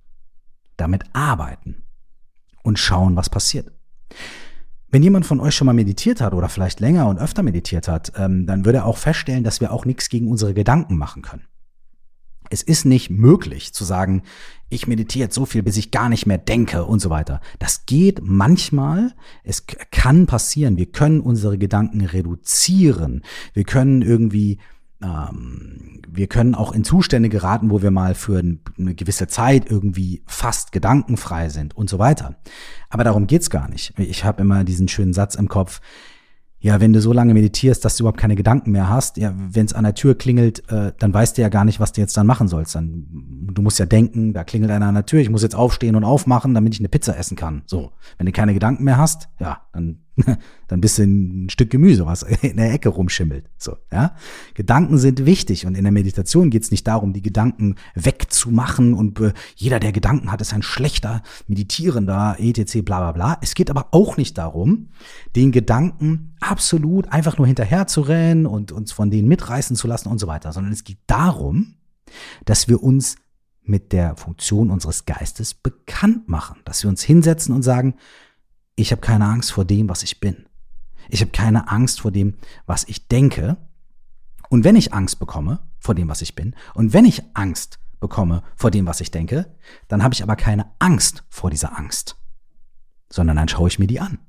[0.78, 1.84] damit arbeiten
[2.64, 3.72] und schauen, was passiert.
[4.88, 8.14] Wenn jemand von euch schon mal meditiert hat oder vielleicht länger und öfter meditiert hat,
[8.16, 11.46] ähm, dann würde er auch feststellen, dass wir auch nichts gegen unsere Gedanken machen können.
[12.50, 14.24] Es ist nicht möglich zu sagen,
[14.70, 17.42] ich meditiere jetzt so viel, bis ich gar nicht mehr denke und so weiter.
[17.58, 20.78] Das geht manchmal, es kann passieren.
[20.78, 23.24] Wir können unsere Gedanken reduzieren.
[23.54, 24.60] Wir können irgendwie
[25.02, 30.24] ähm, wir können auch in Zustände geraten, wo wir mal für eine gewisse Zeit irgendwie
[30.26, 32.36] fast gedankenfrei sind und so weiter.
[32.90, 33.94] Aber darum geht's gar nicht.
[33.98, 35.82] Ich habe immer diesen schönen Satz im Kopf,
[36.62, 39.66] ja, wenn du so lange meditierst, dass du überhaupt keine Gedanken mehr hast, ja, wenn
[39.66, 42.18] es an der Tür klingelt, äh, dann weißt du ja gar nicht, was du jetzt
[42.18, 42.76] dann machen sollst.
[42.76, 43.06] Dann,
[43.54, 46.04] du musst ja denken, da klingelt einer an der Tür, ich muss jetzt aufstehen und
[46.04, 47.62] aufmachen, damit ich eine Pizza essen kann.
[47.66, 50.00] So, wenn du keine Gedanken mehr hast, ja, dann
[50.68, 53.50] dann bist du ein Stück Gemüse, was in der Ecke rumschimmelt.
[53.58, 54.16] So, ja.
[54.54, 59.20] Gedanken sind wichtig und in der Meditation geht es nicht darum, die Gedanken wegzumachen und
[59.20, 62.82] äh, jeder, der Gedanken hat, ist ein schlechter Meditierender, etc.
[62.82, 63.38] bla bla bla.
[63.42, 64.90] Es geht aber auch nicht darum,
[65.36, 70.10] den Gedanken absolut einfach nur hinterher zu rennen und uns von denen mitreißen zu lassen
[70.10, 71.76] und so weiter, sondern es geht darum,
[72.46, 73.16] dass wir uns
[73.70, 77.96] mit der Funktion unseres Geistes bekannt machen, dass wir uns hinsetzen und sagen,
[78.80, 80.46] ich habe keine Angst vor dem, was ich bin.
[81.10, 83.58] Ich habe keine Angst vor dem, was ich denke.
[84.50, 88.44] Und wenn ich Angst bekomme vor dem, was ich bin, und wenn ich Angst bekomme
[88.56, 89.54] vor dem, was ich denke,
[89.88, 92.16] dann habe ich aber keine Angst vor dieser Angst,
[93.10, 94.20] sondern dann schaue ich mir die an.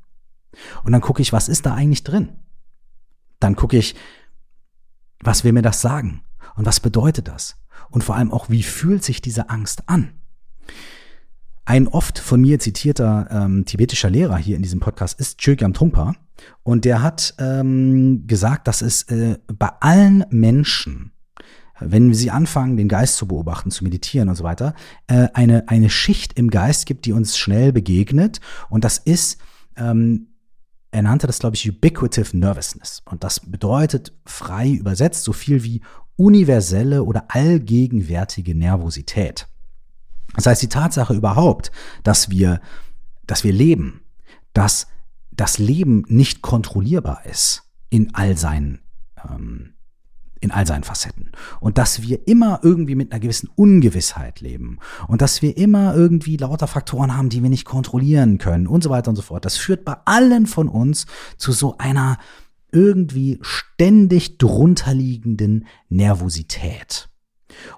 [0.82, 2.30] Und dann gucke ich, was ist da eigentlich drin?
[3.38, 3.94] Dann gucke ich,
[5.20, 6.22] was will mir das sagen?
[6.56, 7.56] Und was bedeutet das?
[7.88, 10.19] Und vor allem auch, wie fühlt sich diese Angst an?
[11.70, 16.16] Ein oft von mir zitierter ähm, tibetischer Lehrer hier in diesem Podcast ist Chögyam Trungpa.
[16.64, 21.12] Und der hat ähm, gesagt, dass es äh, bei allen Menschen,
[21.78, 24.74] wenn sie anfangen, den Geist zu beobachten, zu meditieren und so weiter,
[25.06, 28.40] äh, eine, eine Schicht im Geist gibt, die uns schnell begegnet.
[28.68, 29.38] Und das ist,
[29.76, 30.26] ähm,
[30.90, 33.00] er nannte das, glaube ich, Ubiquitive Nervousness.
[33.04, 35.82] Und das bedeutet frei übersetzt so viel wie
[36.16, 39.46] universelle oder allgegenwärtige Nervosität.
[40.34, 42.60] Das heißt, die Tatsache überhaupt, dass wir,
[43.26, 44.02] dass wir leben,
[44.52, 44.86] dass
[45.30, 48.80] das Leben nicht kontrollierbar ist in all seinen,
[49.28, 49.74] ähm,
[50.40, 51.32] in all seinen Facetten.
[51.60, 54.78] Und dass wir immer irgendwie mit einer gewissen Ungewissheit leben.
[55.08, 58.90] Und dass wir immer irgendwie lauter Faktoren haben, die wir nicht kontrollieren können und so
[58.90, 59.44] weiter und so fort.
[59.44, 62.18] Das führt bei allen von uns zu so einer
[62.72, 67.08] irgendwie ständig drunterliegenden Nervosität.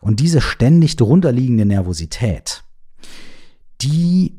[0.01, 2.65] Und diese ständig darunterliegende Nervosität,
[3.81, 4.39] die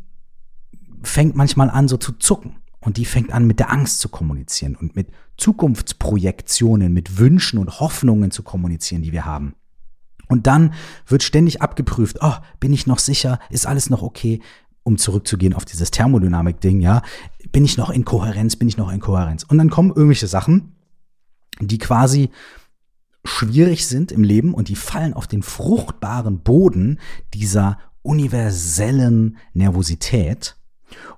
[1.03, 2.55] fängt manchmal an so zu zucken.
[2.79, 7.79] Und die fängt an mit der Angst zu kommunizieren und mit Zukunftsprojektionen, mit Wünschen und
[7.79, 9.55] Hoffnungen zu kommunizieren, die wir haben.
[10.27, 10.73] Und dann
[11.07, 14.41] wird ständig abgeprüft, oh, bin ich noch sicher, ist alles noch okay?
[14.83, 17.01] um zurückzugehen auf dieses Thermodynamik-Ding, ja,
[17.51, 19.43] bin ich noch in Kohärenz, bin ich noch in Kohärenz.
[19.43, 20.75] Und dann kommen irgendwelche Sachen,
[21.59, 22.29] die quasi
[23.23, 26.99] schwierig sind im Leben und die fallen auf den fruchtbaren Boden
[27.33, 30.57] dieser universellen Nervosität.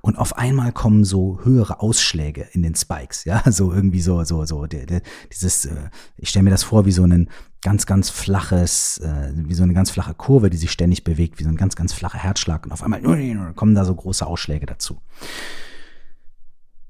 [0.01, 4.45] Und auf einmal kommen so höhere Ausschläge in den Spikes, ja, so irgendwie so, so,
[4.45, 7.29] so, dieses, äh, ich stelle mir das vor wie so ein
[7.61, 11.43] ganz, ganz flaches, äh, wie so eine ganz flache Kurve, die sich ständig bewegt, wie
[11.43, 13.01] so ein ganz, ganz flacher Herzschlag und auf einmal
[13.55, 15.01] kommen da so große Ausschläge dazu.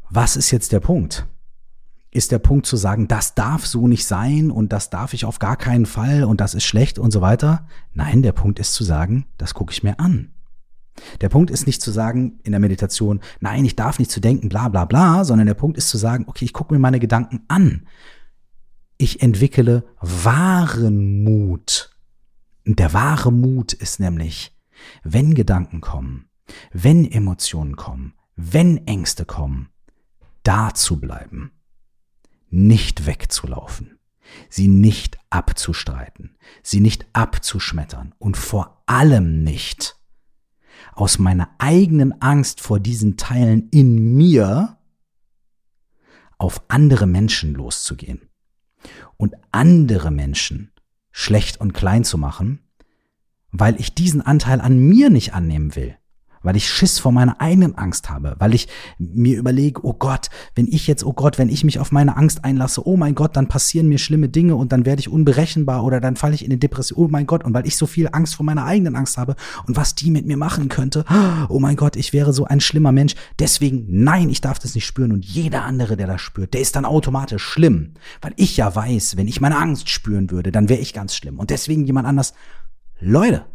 [0.10, 1.25] Was ist jetzt der Punkt?
[2.15, 5.38] Ist der Punkt zu sagen, das darf so nicht sein und das darf ich auf
[5.38, 7.67] gar keinen Fall und das ist schlecht und so weiter.
[7.93, 10.32] Nein, der Punkt ist zu sagen, das gucke ich mir an.
[11.19, 14.47] Der Punkt ist nicht zu sagen in der Meditation, nein, ich darf nicht zu denken,
[14.47, 17.43] bla bla bla, sondern der Punkt ist zu sagen, okay, ich gucke mir meine Gedanken
[17.49, 17.86] an.
[18.97, 21.97] Ich entwickle wahren Mut.
[22.65, 24.58] Und der wahre Mut ist nämlich,
[25.04, 26.30] wenn Gedanken kommen,
[26.71, 29.67] wenn Emotionen kommen, wenn Ängste kommen,
[30.43, 31.51] da zu bleiben
[32.55, 33.99] nicht wegzulaufen,
[34.49, 39.99] sie nicht abzustreiten, sie nicht abzuschmettern und vor allem nicht
[40.93, 44.77] aus meiner eigenen Angst vor diesen Teilen in mir
[46.37, 48.21] auf andere Menschen loszugehen
[49.17, 50.71] und andere Menschen
[51.11, 52.59] schlecht und klein zu machen,
[53.51, 55.97] weil ich diesen Anteil an mir nicht annehmen will
[56.45, 60.67] weil ich Schiss vor meiner eigenen Angst habe, weil ich mir überlege, oh Gott, wenn
[60.67, 63.47] ich jetzt, oh Gott, wenn ich mich auf meine Angst einlasse, oh mein Gott, dann
[63.47, 66.60] passieren mir schlimme Dinge und dann werde ich unberechenbar oder dann falle ich in eine
[66.60, 69.36] Depression, oh mein Gott, und weil ich so viel Angst vor meiner eigenen Angst habe
[69.67, 71.03] und was die mit mir machen könnte,
[71.49, 73.15] oh mein Gott, ich wäre so ein schlimmer Mensch.
[73.39, 76.75] Deswegen, nein, ich darf das nicht spüren und jeder andere, der das spürt, der ist
[76.75, 80.81] dann automatisch schlimm, weil ich ja weiß, wenn ich meine Angst spüren würde, dann wäre
[80.81, 82.34] ich ganz schlimm und deswegen jemand anders.
[82.99, 83.45] Leute,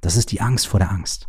[0.00, 1.28] das ist die Angst vor der Angst.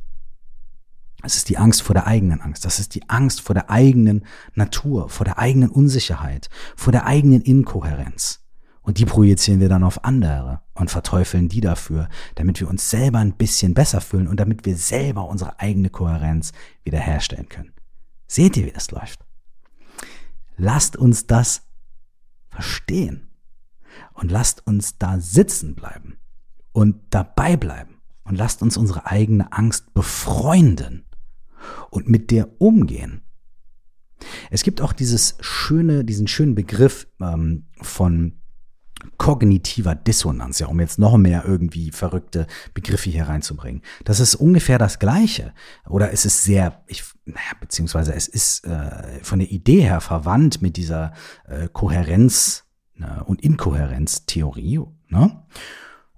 [1.24, 2.64] Es ist die Angst vor der eigenen Angst.
[2.64, 7.42] Das ist die Angst vor der eigenen Natur, vor der eigenen Unsicherheit, vor der eigenen
[7.42, 8.44] Inkohärenz.
[8.82, 13.20] Und die projizieren wir dann auf andere und verteufeln die dafür, damit wir uns selber
[13.20, 16.54] ein bisschen besser fühlen und damit wir selber unsere eigene Kohärenz
[16.84, 17.74] wiederherstellen können.
[18.28, 19.26] Seht ihr, wie das läuft?
[20.56, 21.64] Lasst uns das
[22.50, 23.28] verstehen
[24.14, 26.18] und lasst uns da sitzen bleiben
[26.72, 31.07] und dabei bleiben und lasst uns unsere eigene Angst befreunden
[31.90, 33.22] und mit der umgehen.
[34.50, 38.34] Es gibt auch dieses schöne, diesen schönen Begriff ähm, von
[39.18, 43.82] kognitiver Dissonanz, ja, um jetzt noch mehr irgendwie verrückte Begriffe hier reinzubringen.
[44.04, 45.54] Das ist ungefähr das Gleiche.
[45.88, 50.62] Oder es ist sehr, ich, naja, beziehungsweise es ist äh, von der Idee her verwandt
[50.62, 51.14] mit dieser
[51.48, 52.66] äh, Kohärenz
[53.00, 54.82] äh, und Inkohärenztheorie.
[55.10, 55.44] Ne?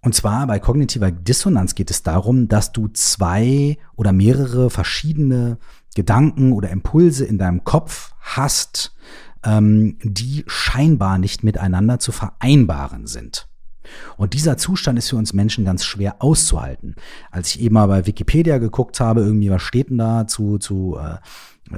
[0.01, 5.57] Und zwar bei kognitiver Dissonanz geht es darum, dass du zwei oder mehrere verschiedene
[5.95, 8.95] Gedanken oder Impulse in deinem Kopf hast,
[9.43, 13.47] ähm, die scheinbar nicht miteinander zu vereinbaren sind.
[14.17, 16.95] Und dieser Zustand ist für uns Menschen ganz schwer auszuhalten.
[17.31, 20.97] Als ich eben mal bei Wikipedia geguckt habe, irgendwie was steht denn da zu, zu
[20.97, 21.17] äh,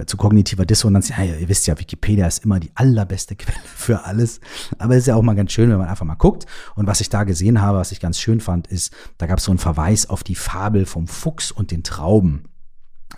[0.06, 1.10] zu kognitiver Dissonanz.
[1.10, 4.40] Ja, ihr wisst ja, Wikipedia ist immer die allerbeste Quelle für alles.
[4.78, 6.46] Aber es ist ja auch mal ganz schön, wenn man einfach mal guckt.
[6.76, 9.46] Und was ich da gesehen habe, was ich ganz schön fand, ist, da gab es
[9.46, 12.46] so einen Verweis auf die Fabel vom Fuchs und den Trauben.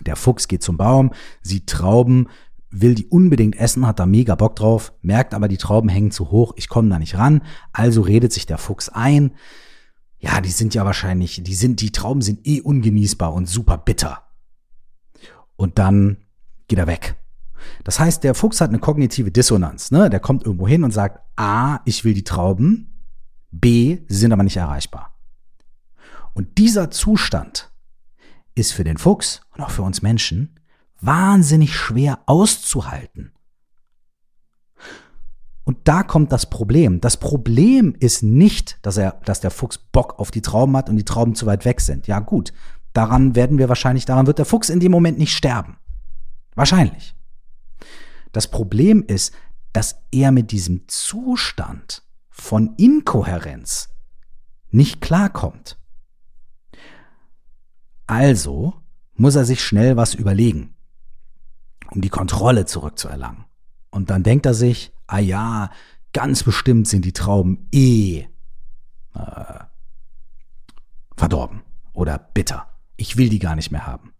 [0.00, 2.28] Der Fuchs geht zum Baum, sieht Trauben,
[2.70, 6.32] will die unbedingt essen, hat da mega Bock drauf, merkt aber, die Trauben hängen zu
[6.32, 7.42] hoch, ich komme da nicht ran.
[7.72, 9.32] Also redet sich der Fuchs ein.
[10.18, 14.24] Ja, die sind ja wahrscheinlich, die sind, die Trauben sind eh ungenießbar und super bitter.
[15.56, 16.16] Und dann
[16.68, 17.16] geht er weg.
[17.82, 19.90] Das heißt, der Fuchs hat eine kognitive Dissonanz.
[19.90, 20.10] Ne?
[20.10, 22.94] Der kommt irgendwo hin und sagt, A, ich will die Trauben,
[23.50, 25.14] B, sie sind aber nicht erreichbar.
[26.34, 27.70] Und dieser Zustand
[28.54, 30.58] ist für den Fuchs und auch für uns Menschen
[31.00, 33.32] wahnsinnig schwer auszuhalten.
[35.64, 37.00] Und da kommt das Problem.
[37.00, 40.96] Das Problem ist nicht, dass er, dass der Fuchs Bock auf die Trauben hat und
[40.96, 42.06] die Trauben zu weit weg sind.
[42.06, 42.52] Ja, gut.
[42.92, 45.78] Daran werden wir wahrscheinlich, daran wird der Fuchs in dem Moment nicht sterben.
[46.54, 47.14] Wahrscheinlich.
[48.32, 49.34] Das Problem ist,
[49.72, 53.90] dass er mit diesem Zustand von Inkohärenz
[54.70, 55.78] nicht klarkommt.
[58.06, 58.74] Also
[59.14, 60.74] muss er sich schnell was überlegen,
[61.90, 63.44] um die Kontrolle zurückzuerlangen.
[63.90, 65.70] Und dann denkt er sich, ah ja,
[66.12, 68.26] ganz bestimmt sind die Trauben eh
[69.14, 69.64] äh,
[71.16, 71.62] verdorben
[71.92, 72.68] oder bitter.
[72.96, 74.13] Ich will die gar nicht mehr haben.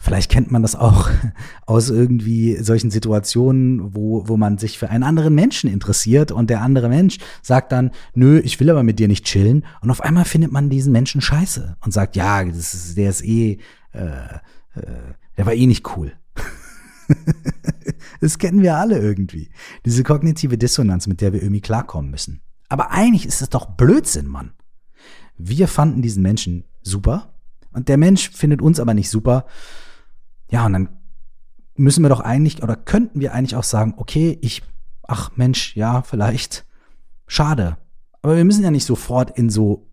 [0.00, 1.10] Vielleicht kennt man das auch
[1.66, 6.62] aus irgendwie solchen Situationen, wo, wo man sich für einen anderen Menschen interessiert und der
[6.62, 9.64] andere Mensch sagt dann, nö, ich will aber mit dir nicht chillen.
[9.80, 13.24] Und auf einmal findet man diesen Menschen scheiße und sagt, ja, das ist, der ist
[13.24, 13.58] eh
[13.92, 14.38] äh,
[14.74, 16.12] äh, der war eh nicht cool.
[18.20, 19.50] das kennen wir alle irgendwie.
[19.84, 22.42] Diese kognitive Dissonanz, mit der wir irgendwie klarkommen müssen.
[22.68, 24.52] Aber eigentlich ist es doch Blödsinn, Mann.
[25.36, 27.32] Wir fanden diesen Menschen super
[27.72, 29.46] und der Mensch findet uns aber nicht super.
[30.50, 30.88] Ja, und dann
[31.76, 34.62] müssen wir doch eigentlich oder könnten wir eigentlich auch sagen, okay, ich,
[35.06, 36.66] ach Mensch, ja, vielleicht,
[37.26, 37.76] schade.
[38.22, 39.88] Aber wir müssen ja nicht sofort in so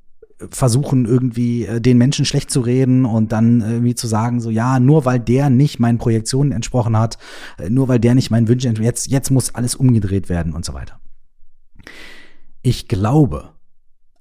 [0.50, 4.80] versuchen, irgendwie äh, den Menschen schlecht zu reden und dann irgendwie zu sagen, so ja,
[4.80, 7.18] nur weil der nicht meinen Projektionen entsprochen hat,
[7.58, 10.65] äh, nur weil der nicht meinen Wünschen entsprochen jetzt, jetzt muss alles umgedreht werden und
[10.65, 11.00] so weiter.
[12.62, 13.52] Ich glaube,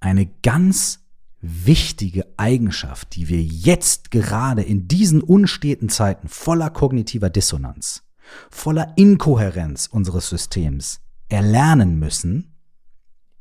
[0.01, 1.04] eine ganz
[1.45, 8.03] wichtige Eigenschaft, die wir jetzt gerade in diesen unsteten Zeiten voller kognitiver Dissonanz,
[8.51, 12.57] voller Inkohärenz unseres Systems erlernen müssen,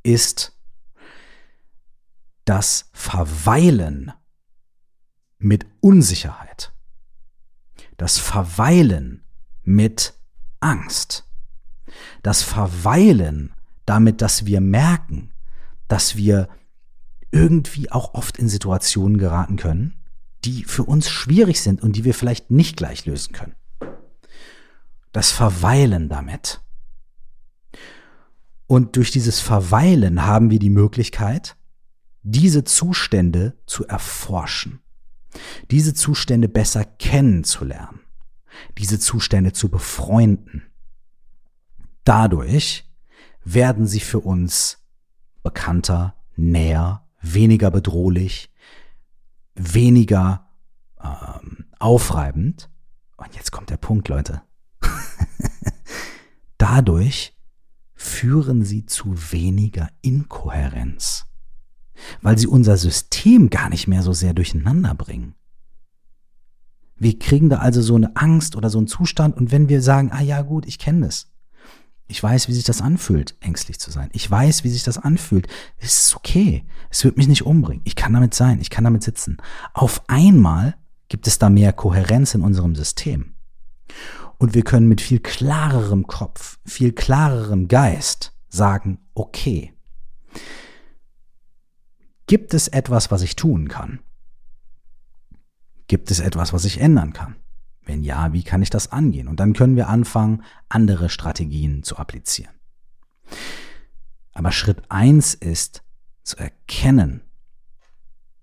[0.03, 0.57] ist
[2.45, 4.11] das Verweilen
[5.37, 6.73] mit Unsicherheit,
[7.97, 9.23] das Verweilen
[9.63, 10.13] mit
[10.59, 11.25] Angst,
[12.21, 13.53] das Verweilen
[13.85, 15.31] damit, dass wir merken,
[15.87, 16.49] dass wir
[17.34, 19.96] irgendwie auch oft in Situationen geraten können,
[20.46, 23.56] die für uns schwierig sind und die wir vielleicht nicht gleich lösen können.
[25.12, 26.62] Das Verweilen damit.
[28.67, 31.58] Und durch dieses Verweilen haben wir die Möglichkeit,
[32.22, 34.82] diese Zustände zu erforschen,
[35.72, 38.00] diese Zustände besser kennenzulernen,
[38.78, 40.63] diese Zustände zu befreunden.
[42.04, 42.89] Dadurch
[43.43, 44.80] werden sie für uns
[45.41, 48.51] bekannter, näher, weniger bedrohlich,
[49.55, 50.47] weniger
[51.01, 52.69] ähm, aufreibend.
[53.17, 54.43] Und jetzt kommt der Punkt, Leute.
[56.59, 57.36] Dadurch
[57.95, 61.25] führen sie zu weniger Inkohärenz
[62.21, 65.36] weil sie unser System gar nicht mehr so sehr durcheinander bringen.
[66.95, 70.12] Wir kriegen da also so eine Angst oder so einen Zustand und wenn wir sagen,
[70.12, 71.31] ah ja gut, ich kenne das.
[72.07, 74.09] Ich weiß, wie sich das anfühlt, ängstlich zu sein.
[74.13, 75.47] Ich weiß, wie sich das anfühlt.
[75.77, 76.65] Es ist okay.
[76.89, 77.81] Es wird mich nicht umbringen.
[77.85, 78.59] Ich kann damit sein.
[78.61, 79.37] Ich kann damit sitzen.
[79.73, 80.75] Auf einmal
[81.07, 83.35] gibt es da mehr Kohärenz in unserem System.
[84.37, 89.73] Und wir können mit viel klarerem Kopf, viel klarerem Geist sagen, okay,
[92.27, 93.99] Gibt es etwas, was ich tun kann?
[95.87, 97.35] Gibt es etwas, was ich ändern kann?
[97.86, 99.28] Wenn ja, wie kann ich das angehen?
[99.28, 102.54] Und dann können wir anfangen, andere Strategien zu applizieren.
[104.34, 105.84] Aber Schritt eins ist
[106.24, 107.22] zu erkennen,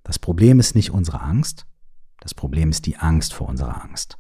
[0.03, 1.67] das Problem ist nicht unsere Angst,
[2.21, 4.19] das Problem ist die Angst vor unserer Angst.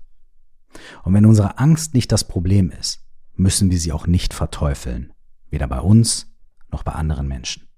[1.02, 3.04] Und wenn unsere Angst nicht das Problem ist,
[3.34, 5.12] müssen wir sie auch nicht verteufeln,
[5.50, 6.32] weder bei uns
[6.70, 7.68] noch bei anderen Menschen.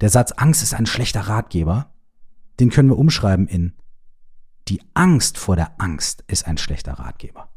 [0.00, 1.94] Der Satz Angst ist ein schlechter Ratgeber,
[2.60, 3.74] den können wir umschreiben in
[4.68, 7.48] die Angst vor der Angst ist ein schlechter Ratgeber.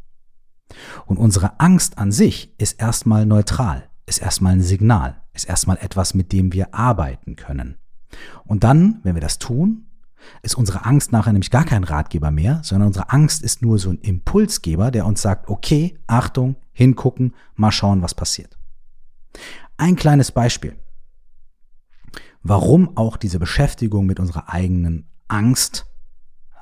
[1.05, 6.13] Und unsere Angst an sich ist erstmal neutral, ist erstmal ein Signal, ist erstmal etwas,
[6.13, 7.77] mit dem wir arbeiten können.
[8.45, 9.85] Und dann, wenn wir das tun,
[10.41, 13.91] ist unsere Angst nachher nämlich gar kein Ratgeber mehr, sondern unsere Angst ist nur so
[13.91, 18.57] ein Impulsgeber, der uns sagt, okay, Achtung, hingucken, mal schauen, was passiert.
[19.77, 20.75] Ein kleines Beispiel
[22.45, 25.87] warum auch diese Beschäftigung mit unserer eigenen Angst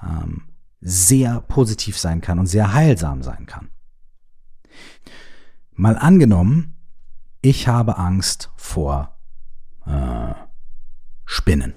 [0.03, 0.43] ähm,
[0.81, 3.69] sehr positiv sein kann und sehr heilsam sein kann.
[5.71, 6.75] Mal angenommen,
[7.41, 9.17] ich habe Angst vor
[9.85, 10.33] äh,
[11.25, 11.73] Spinnen.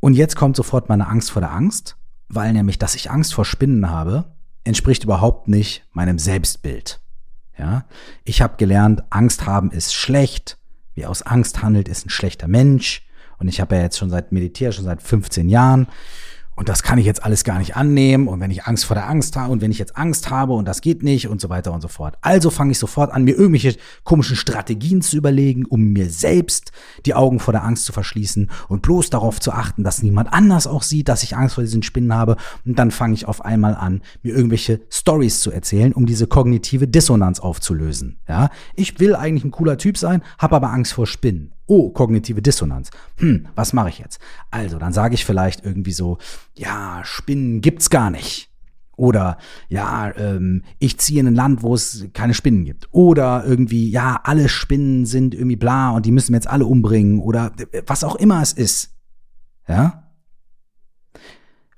[0.00, 1.96] Und jetzt kommt sofort meine Angst vor der Angst,
[2.28, 7.00] weil nämlich, dass ich Angst vor Spinnen habe, entspricht überhaupt nicht meinem Selbstbild.
[7.58, 7.84] Ja,
[8.24, 10.58] ich habe gelernt, Angst haben ist schlecht,
[10.94, 13.06] Wer aus Angst handelt, ist ein schlechter Mensch.
[13.42, 15.88] Und ich habe ja jetzt schon seit Meditier, schon seit 15 Jahren.
[16.54, 18.28] Und das kann ich jetzt alles gar nicht annehmen.
[18.28, 20.68] Und wenn ich Angst vor der Angst habe und wenn ich jetzt Angst habe und
[20.68, 22.16] das geht nicht und so weiter und so fort.
[22.20, 26.70] Also fange ich sofort an, mir irgendwelche komischen Strategien zu überlegen, um mir selbst
[27.04, 30.66] die Augen vor der Angst zu verschließen und bloß darauf zu achten, dass niemand anders
[30.66, 32.36] auch sieht, dass ich Angst vor diesen Spinnen habe.
[32.66, 36.86] Und dann fange ich auf einmal an, mir irgendwelche Stories zu erzählen, um diese kognitive
[36.86, 38.18] Dissonanz aufzulösen.
[38.28, 41.52] Ja, ich will eigentlich ein cooler Typ sein, habe aber Angst vor Spinnen.
[41.74, 42.90] Oh, kognitive Dissonanz.
[43.16, 44.20] Hm, was mache ich jetzt?
[44.50, 46.18] Also, dann sage ich vielleicht irgendwie so,
[46.54, 48.50] ja, Spinnen gibt's gar nicht.
[48.94, 49.38] Oder
[49.70, 52.88] ja, ähm, ich ziehe in ein Land, wo es keine Spinnen gibt.
[52.90, 57.20] Oder irgendwie, ja, alle Spinnen sind irgendwie bla und die müssen wir jetzt alle umbringen.
[57.20, 57.52] Oder
[57.86, 58.94] was auch immer es ist.
[59.66, 60.12] Ja?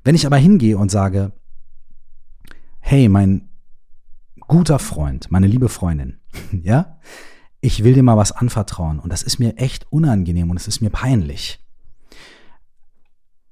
[0.03, 1.31] Wenn ich aber hingehe und sage,
[2.81, 3.49] hey, mein
[4.41, 6.19] guter Freund, meine liebe Freundin,
[6.65, 6.99] ja,
[7.65, 10.83] ich will dir mal was anvertrauen und das ist mir echt unangenehm und es ist
[10.83, 11.61] mir peinlich.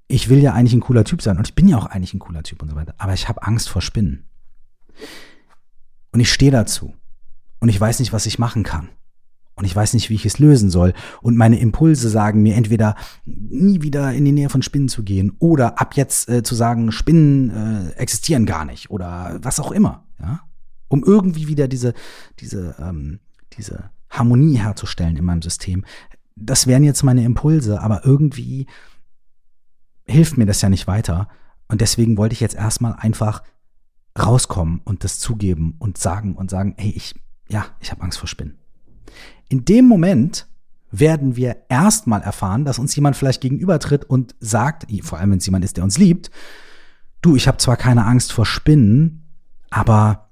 [0.06, 2.18] ich will ja eigentlich ein cooler Typ sein und ich bin ja auch eigentlich ein
[2.18, 4.24] cooler Typ und so weiter, aber ich habe Angst vor Spinnen.
[6.10, 6.92] Und ich stehe dazu
[7.60, 8.90] und ich weiß nicht, was ich machen kann.
[9.54, 10.92] Und ich weiß nicht, wie ich es lösen soll.
[11.22, 15.34] Und meine Impulse sagen mir entweder nie wieder in die Nähe von Spinnen zu gehen
[15.38, 20.06] oder ab jetzt äh, zu sagen, Spinnen äh, existieren gar nicht oder was auch immer.
[20.20, 20.40] Ja?
[20.88, 21.94] Um irgendwie wieder diese,
[22.38, 23.20] diese, ähm,
[23.56, 25.84] diese Harmonie herzustellen in meinem System.
[26.36, 28.66] Das wären jetzt meine Impulse, aber irgendwie
[30.04, 31.28] hilft mir das ja nicht weiter.
[31.68, 33.42] Und deswegen wollte ich jetzt erstmal einfach
[34.18, 37.14] rauskommen und das zugeben und sagen und sagen, hey, ich,
[37.48, 38.58] ja, ich habe Angst vor Spinnen.
[39.48, 40.46] In dem Moment
[40.90, 45.46] werden wir erstmal erfahren, dass uns jemand vielleicht gegenübertritt und sagt, vor allem wenn es
[45.46, 46.30] jemand ist, der uns liebt,
[47.22, 49.26] du, ich habe zwar keine Angst vor Spinnen,
[49.70, 50.30] aber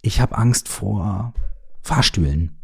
[0.00, 1.34] ich habe Angst vor
[1.82, 2.59] Fahrstühlen.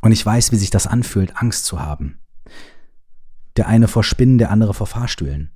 [0.00, 2.20] Und ich weiß, wie sich das anfühlt, Angst zu haben.
[3.56, 5.50] Der eine vor Spinnen, der andere vor Fahrstühlen.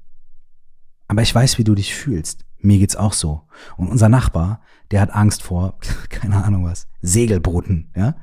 [1.07, 2.45] Aber ich weiß, wie du dich fühlst.
[2.59, 3.43] Mir geht's auch so.
[3.76, 5.78] Und unser Nachbar, der hat Angst vor,
[6.09, 8.16] keine Ahnung was, Segelbooten, ja?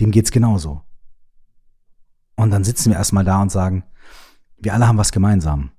[0.00, 0.82] dem geht's genauso.
[2.36, 3.84] Und dann sitzen wir erstmal da und sagen,
[4.58, 5.70] wir alle haben was gemeinsam.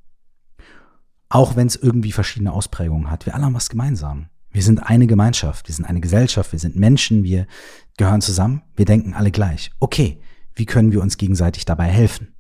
[1.30, 4.30] Auch wenn es irgendwie verschiedene Ausprägungen hat, wir alle haben was gemeinsam.
[4.54, 7.48] Wir sind eine Gemeinschaft, wir sind eine Gesellschaft, wir sind Menschen, wir
[7.98, 9.72] gehören zusammen, wir denken alle gleich.
[9.80, 10.20] Okay,
[10.54, 12.36] wie können wir uns gegenseitig dabei helfen?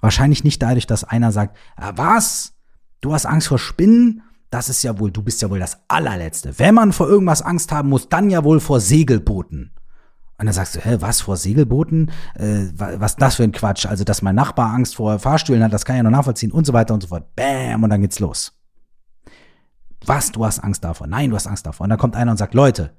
[0.00, 2.52] Wahrscheinlich nicht dadurch, dass einer sagt, ah, was?
[3.00, 4.22] Du hast Angst vor Spinnen?
[4.50, 6.58] Das ist ja wohl, du bist ja wohl das allerletzte.
[6.58, 9.72] Wenn man vor irgendwas Angst haben muss, dann ja wohl vor Segelbooten.
[10.38, 12.10] Und dann sagst du, hä, was vor Segelbooten?
[12.34, 13.86] Äh, was das für ein Quatsch?
[13.86, 16.66] Also, dass mein Nachbar Angst vor Fahrstühlen hat, das kann ich ja noch nachvollziehen und
[16.66, 17.34] so weiter und so fort.
[17.34, 18.57] Bäm, und dann geht's los.
[20.08, 21.06] Was, du hast Angst davor?
[21.06, 21.84] Nein, du hast Angst davor.
[21.84, 22.92] Und dann kommt einer und sagt, Leute,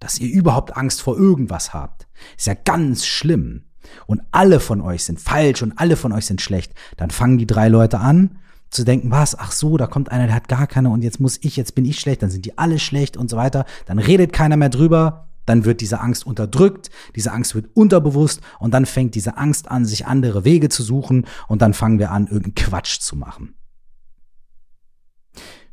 [0.00, 2.06] dass ihr überhaupt Angst vor irgendwas habt,
[2.36, 3.62] ist ja ganz schlimm.
[4.06, 6.74] Und alle von euch sind falsch und alle von euch sind schlecht.
[6.96, 8.38] Dann fangen die drei Leute an
[8.70, 11.38] zu denken, was, ach so, da kommt einer, der hat gar keine und jetzt muss
[11.40, 13.64] ich, jetzt bin ich schlecht, dann sind die alle schlecht und so weiter.
[13.86, 18.74] Dann redet keiner mehr drüber, dann wird diese Angst unterdrückt, diese Angst wird unterbewusst und
[18.74, 22.26] dann fängt diese Angst an, sich andere Wege zu suchen und dann fangen wir an,
[22.26, 23.54] irgendeinen Quatsch zu machen.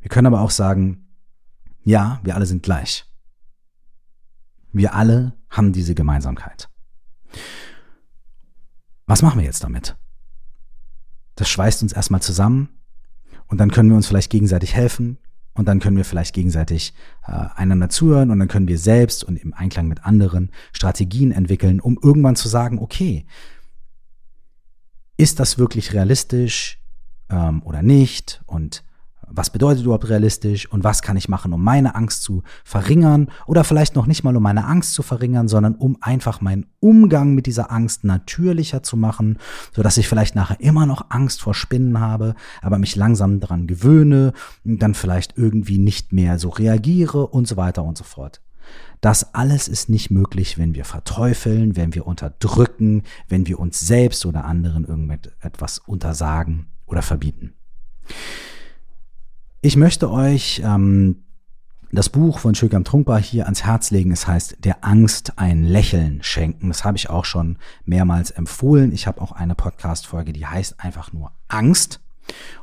[0.03, 1.07] Wir können aber auch sagen,
[1.83, 3.05] ja, wir alle sind gleich.
[4.71, 6.69] Wir alle haben diese Gemeinsamkeit.
[9.07, 9.95] Was machen wir jetzt damit?
[11.33, 12.69] Das schweißt uns erstmal zusammen
[13.47, 15.17] und dann können wir uns vielleicht gegenseitig helfen,
[15.53, 16.93] und dann können wir vielleicht gegenseitig
[17.27, 21.79] äh, einander zuhören und dann können wir selbst und im Einklang mit anderen Strategien entwickeln,
[21.79, 23.25] um irgendwann zu sagen, okay,
[25.15, 26.81] ist das wirklich realistisch
[27.29, 28.41] ähm, oder nicht?
[28.47, 28.83] Und
[29.29, 33.63] was bedeutet überhaupt realistisch und was kann ich machen, um meine Angst zu verringern oder
[33.63, 37.45] vielleicht noch nicht mal um meine Angst zu verringern, sondern um einfach meinen Umgang mit
[37.45, 39.37] dieser Angst natürlicher zu machen,
[39.71, 43.67] so dass ich vielleicht nachher immer noch Angst vor Spinnen habe, aber mich langsam daran
[43.67, 48.41] gewöhne und dann vielleicht irgendwie nicht mehr so reagiere und so weiter und so fort.
[49.01, 54.25] Das alles ist nicht möglich, wenn wir verteufeln, wenn wir unterdrücken, wenn wir uns selbst
[54.25, 57.53] oder anderen irgendetwas untersagen oder verbieten.
[59.65, 61.23] Ich möchte euch ähm,
[61.89, 64.11] das Buch von Schökam Trunkbar hier ans Herz legen.
[64.11, 66.67] Es heißt Der Angst ein Lächeln schenken.
[66.67, 68.91] Das habe ich auch schon mehrmals empfohlen.
[68.91, 72.01] Ich habe auch eine Podcast-Folge, die heißt einfach nur Angst.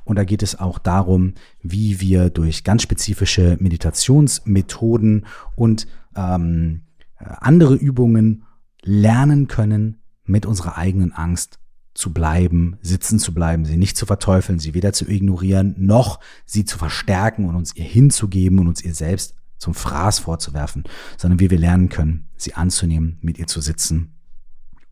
[0.05, 1.33] Und da geht es auch darum,
[1.63, 5.25] wie wir durch ganz spezifische Meditationsmethoden
[5.57, 6.83] und ähm,
[7.17, 8.45] andere Übungen
[8.83, 11.60] lernen können, mit unserer eigenen Angst
[11.95, 16.65] zu bleiben, sitzen zu bleiben, sie nicht zu verteufeln, sie weder zu ignorieren, noch sie
[16.65, 20.85] zu verstärken und uns ihr hinzugeben und uns ihr selbst zum Fraß vorzuwerfen,
[21.19, 24.15] sondern wie wir lernen können, sie anzunehmen, mit ihr zu sitzen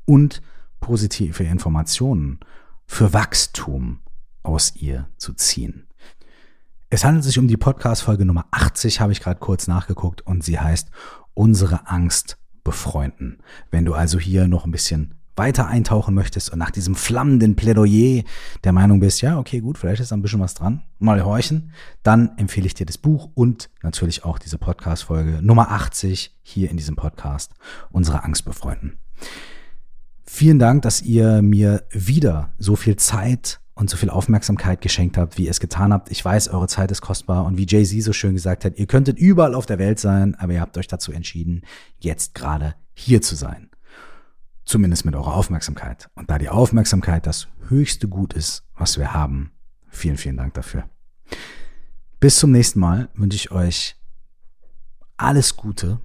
[0.05, 0.43] und
[0.81, 2.41] positive Informationen
[2.87, 4.01] für Wachstum
[4.43, 5.87] aus ihr zu ziehen.
[6.91, 10.59] Es handelt sich um die Podcast-Folge Nummer 80, habe ich gerade kurz nachgeguckt, und sie
[10.59, 10.91] heißt
[11.35, 13.43] Unsere Angst befreunden.
[13.71, 18.25] Wenn du also hier noch ein bisschen weiter eintauchen möchtest und nach diesem flammenden Plädoyer
[18.65, 21.73] der Meinung bist, ja, okay, gut, vielleicht ist da ein bisschen was dran, mal horchen,
[22.03, 26.77] dann empfehle ich dir das Buch und natürlich auch diese Podcast-Folge Nummer 80 hier in
[26.77, 27.53] diesem Podcast,
[27.91, 28.99] unsere Angst befreunden.
[30.25, 35.39] Vielen Dank, dass ihr mir wieder so viel Zeit und so viel Aufmerksamkeit geschenkt habt,
[35.39, 36.11] wie ihr es getan habt.
[36.11, 39.19] Ich weiß, eure Zeit ist kostbar und wie Jay-Z so schön gesagt hat, ihr könntet
[39.19, 41.63] überall auf der Welt sein, aber ihr habt euch dazu entschieden,
[41.99, 43.71] jetzt gerade hier zu sein.
[44.69, 46.11] Zumindest mit eurer Aufmerksamkeit.
[46.15, 49.51] Und da die Aufmerksamkeit das höchste Gut ist, was wir haben,
[49.89, 50.85] vielen, vielen Dank dafür.
[52.21, 53.97] Bis zum nächsten Mal wünsche ich euch
[55.17, 56.01] alles Gute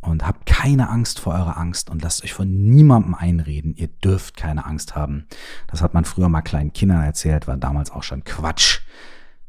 [0.00, 3.74] und habt keine Angst vor eurer Angst und lasst euch von niemandem einreden.
[3.74, 5.26] Ihr dürft keine Angst haben.
[5.66, 8.80] Das hat man früher mal kleinen Kindern erzählt, war damals auch schon Quatsch.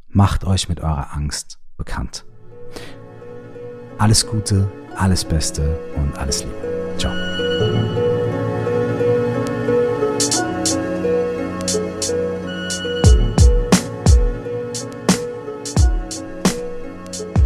[0.10, 2.26] Macht euch mit eurer Angst bekannt.
[3.98, 6.96] Alles Gute, alles Beste und alles Liebe.
[6.98, 7.31] Ciao.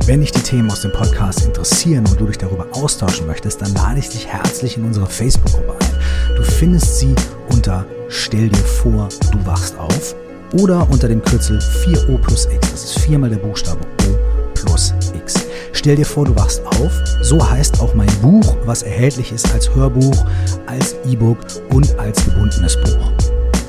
[0.05, 3.73] Wenn dich die Themen aus dem Podcast interessieren und du dich darüber austauschen möchtest, dann
[3.73, 6.35] lade ich dich herzlich in unsere Facebook-Gruppe ein.
[6.35, 7.15] Du findest sie
[7.51, 10.15] unter Stell dir vor, du wachst auf
[10.61, 12.71] oder unter dem Kürzel 4O plus X.
[12.71, 15.33] Das ist viermal der Buchstabe O plus X.
[15.73, 16.91] Stell dir vor, du wachst auf.
[17.23, 20.23] So heißt auch mein Buch, was erhältlich ist als Hörbuch,
[20.67, 21.39] als E-Book
[21.71, 23.14] und als gebundenes Buch.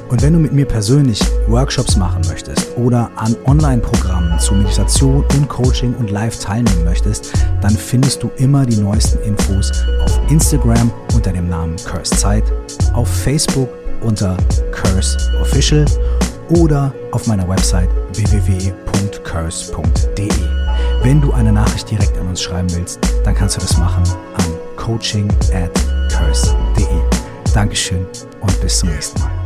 [0.09, 5.49] Und wenn du mit mir persönlich Workshops machen möchtest oder an Online-Programmen zu Meditation und
[5.49, 9.73] Coaching und Live teilnehmen möchtest, dann findest du immer die neuesten Infos
[10.05, 12.45] auf Instagram unter dem Namen Curse Zeit,
[12.93, 13.69] auf Facebook
[14.03, 14.37] unter
[14.71, 15.85] Curse Official
[16.51, 18.69] oder auf meiner Website www.curse.de.
[21.03, 24.05] Wenn du eine Nachricht direkt an uns schreiben willst, dann kannst du das machen
[24.37, 24.45] an
[24.77, 25.73] coaching at
[26.11, 26.87] curse.de.
[27.53, 28.07] Dankeschön
[28.41, 29.46] und bis zum nächsten Mal.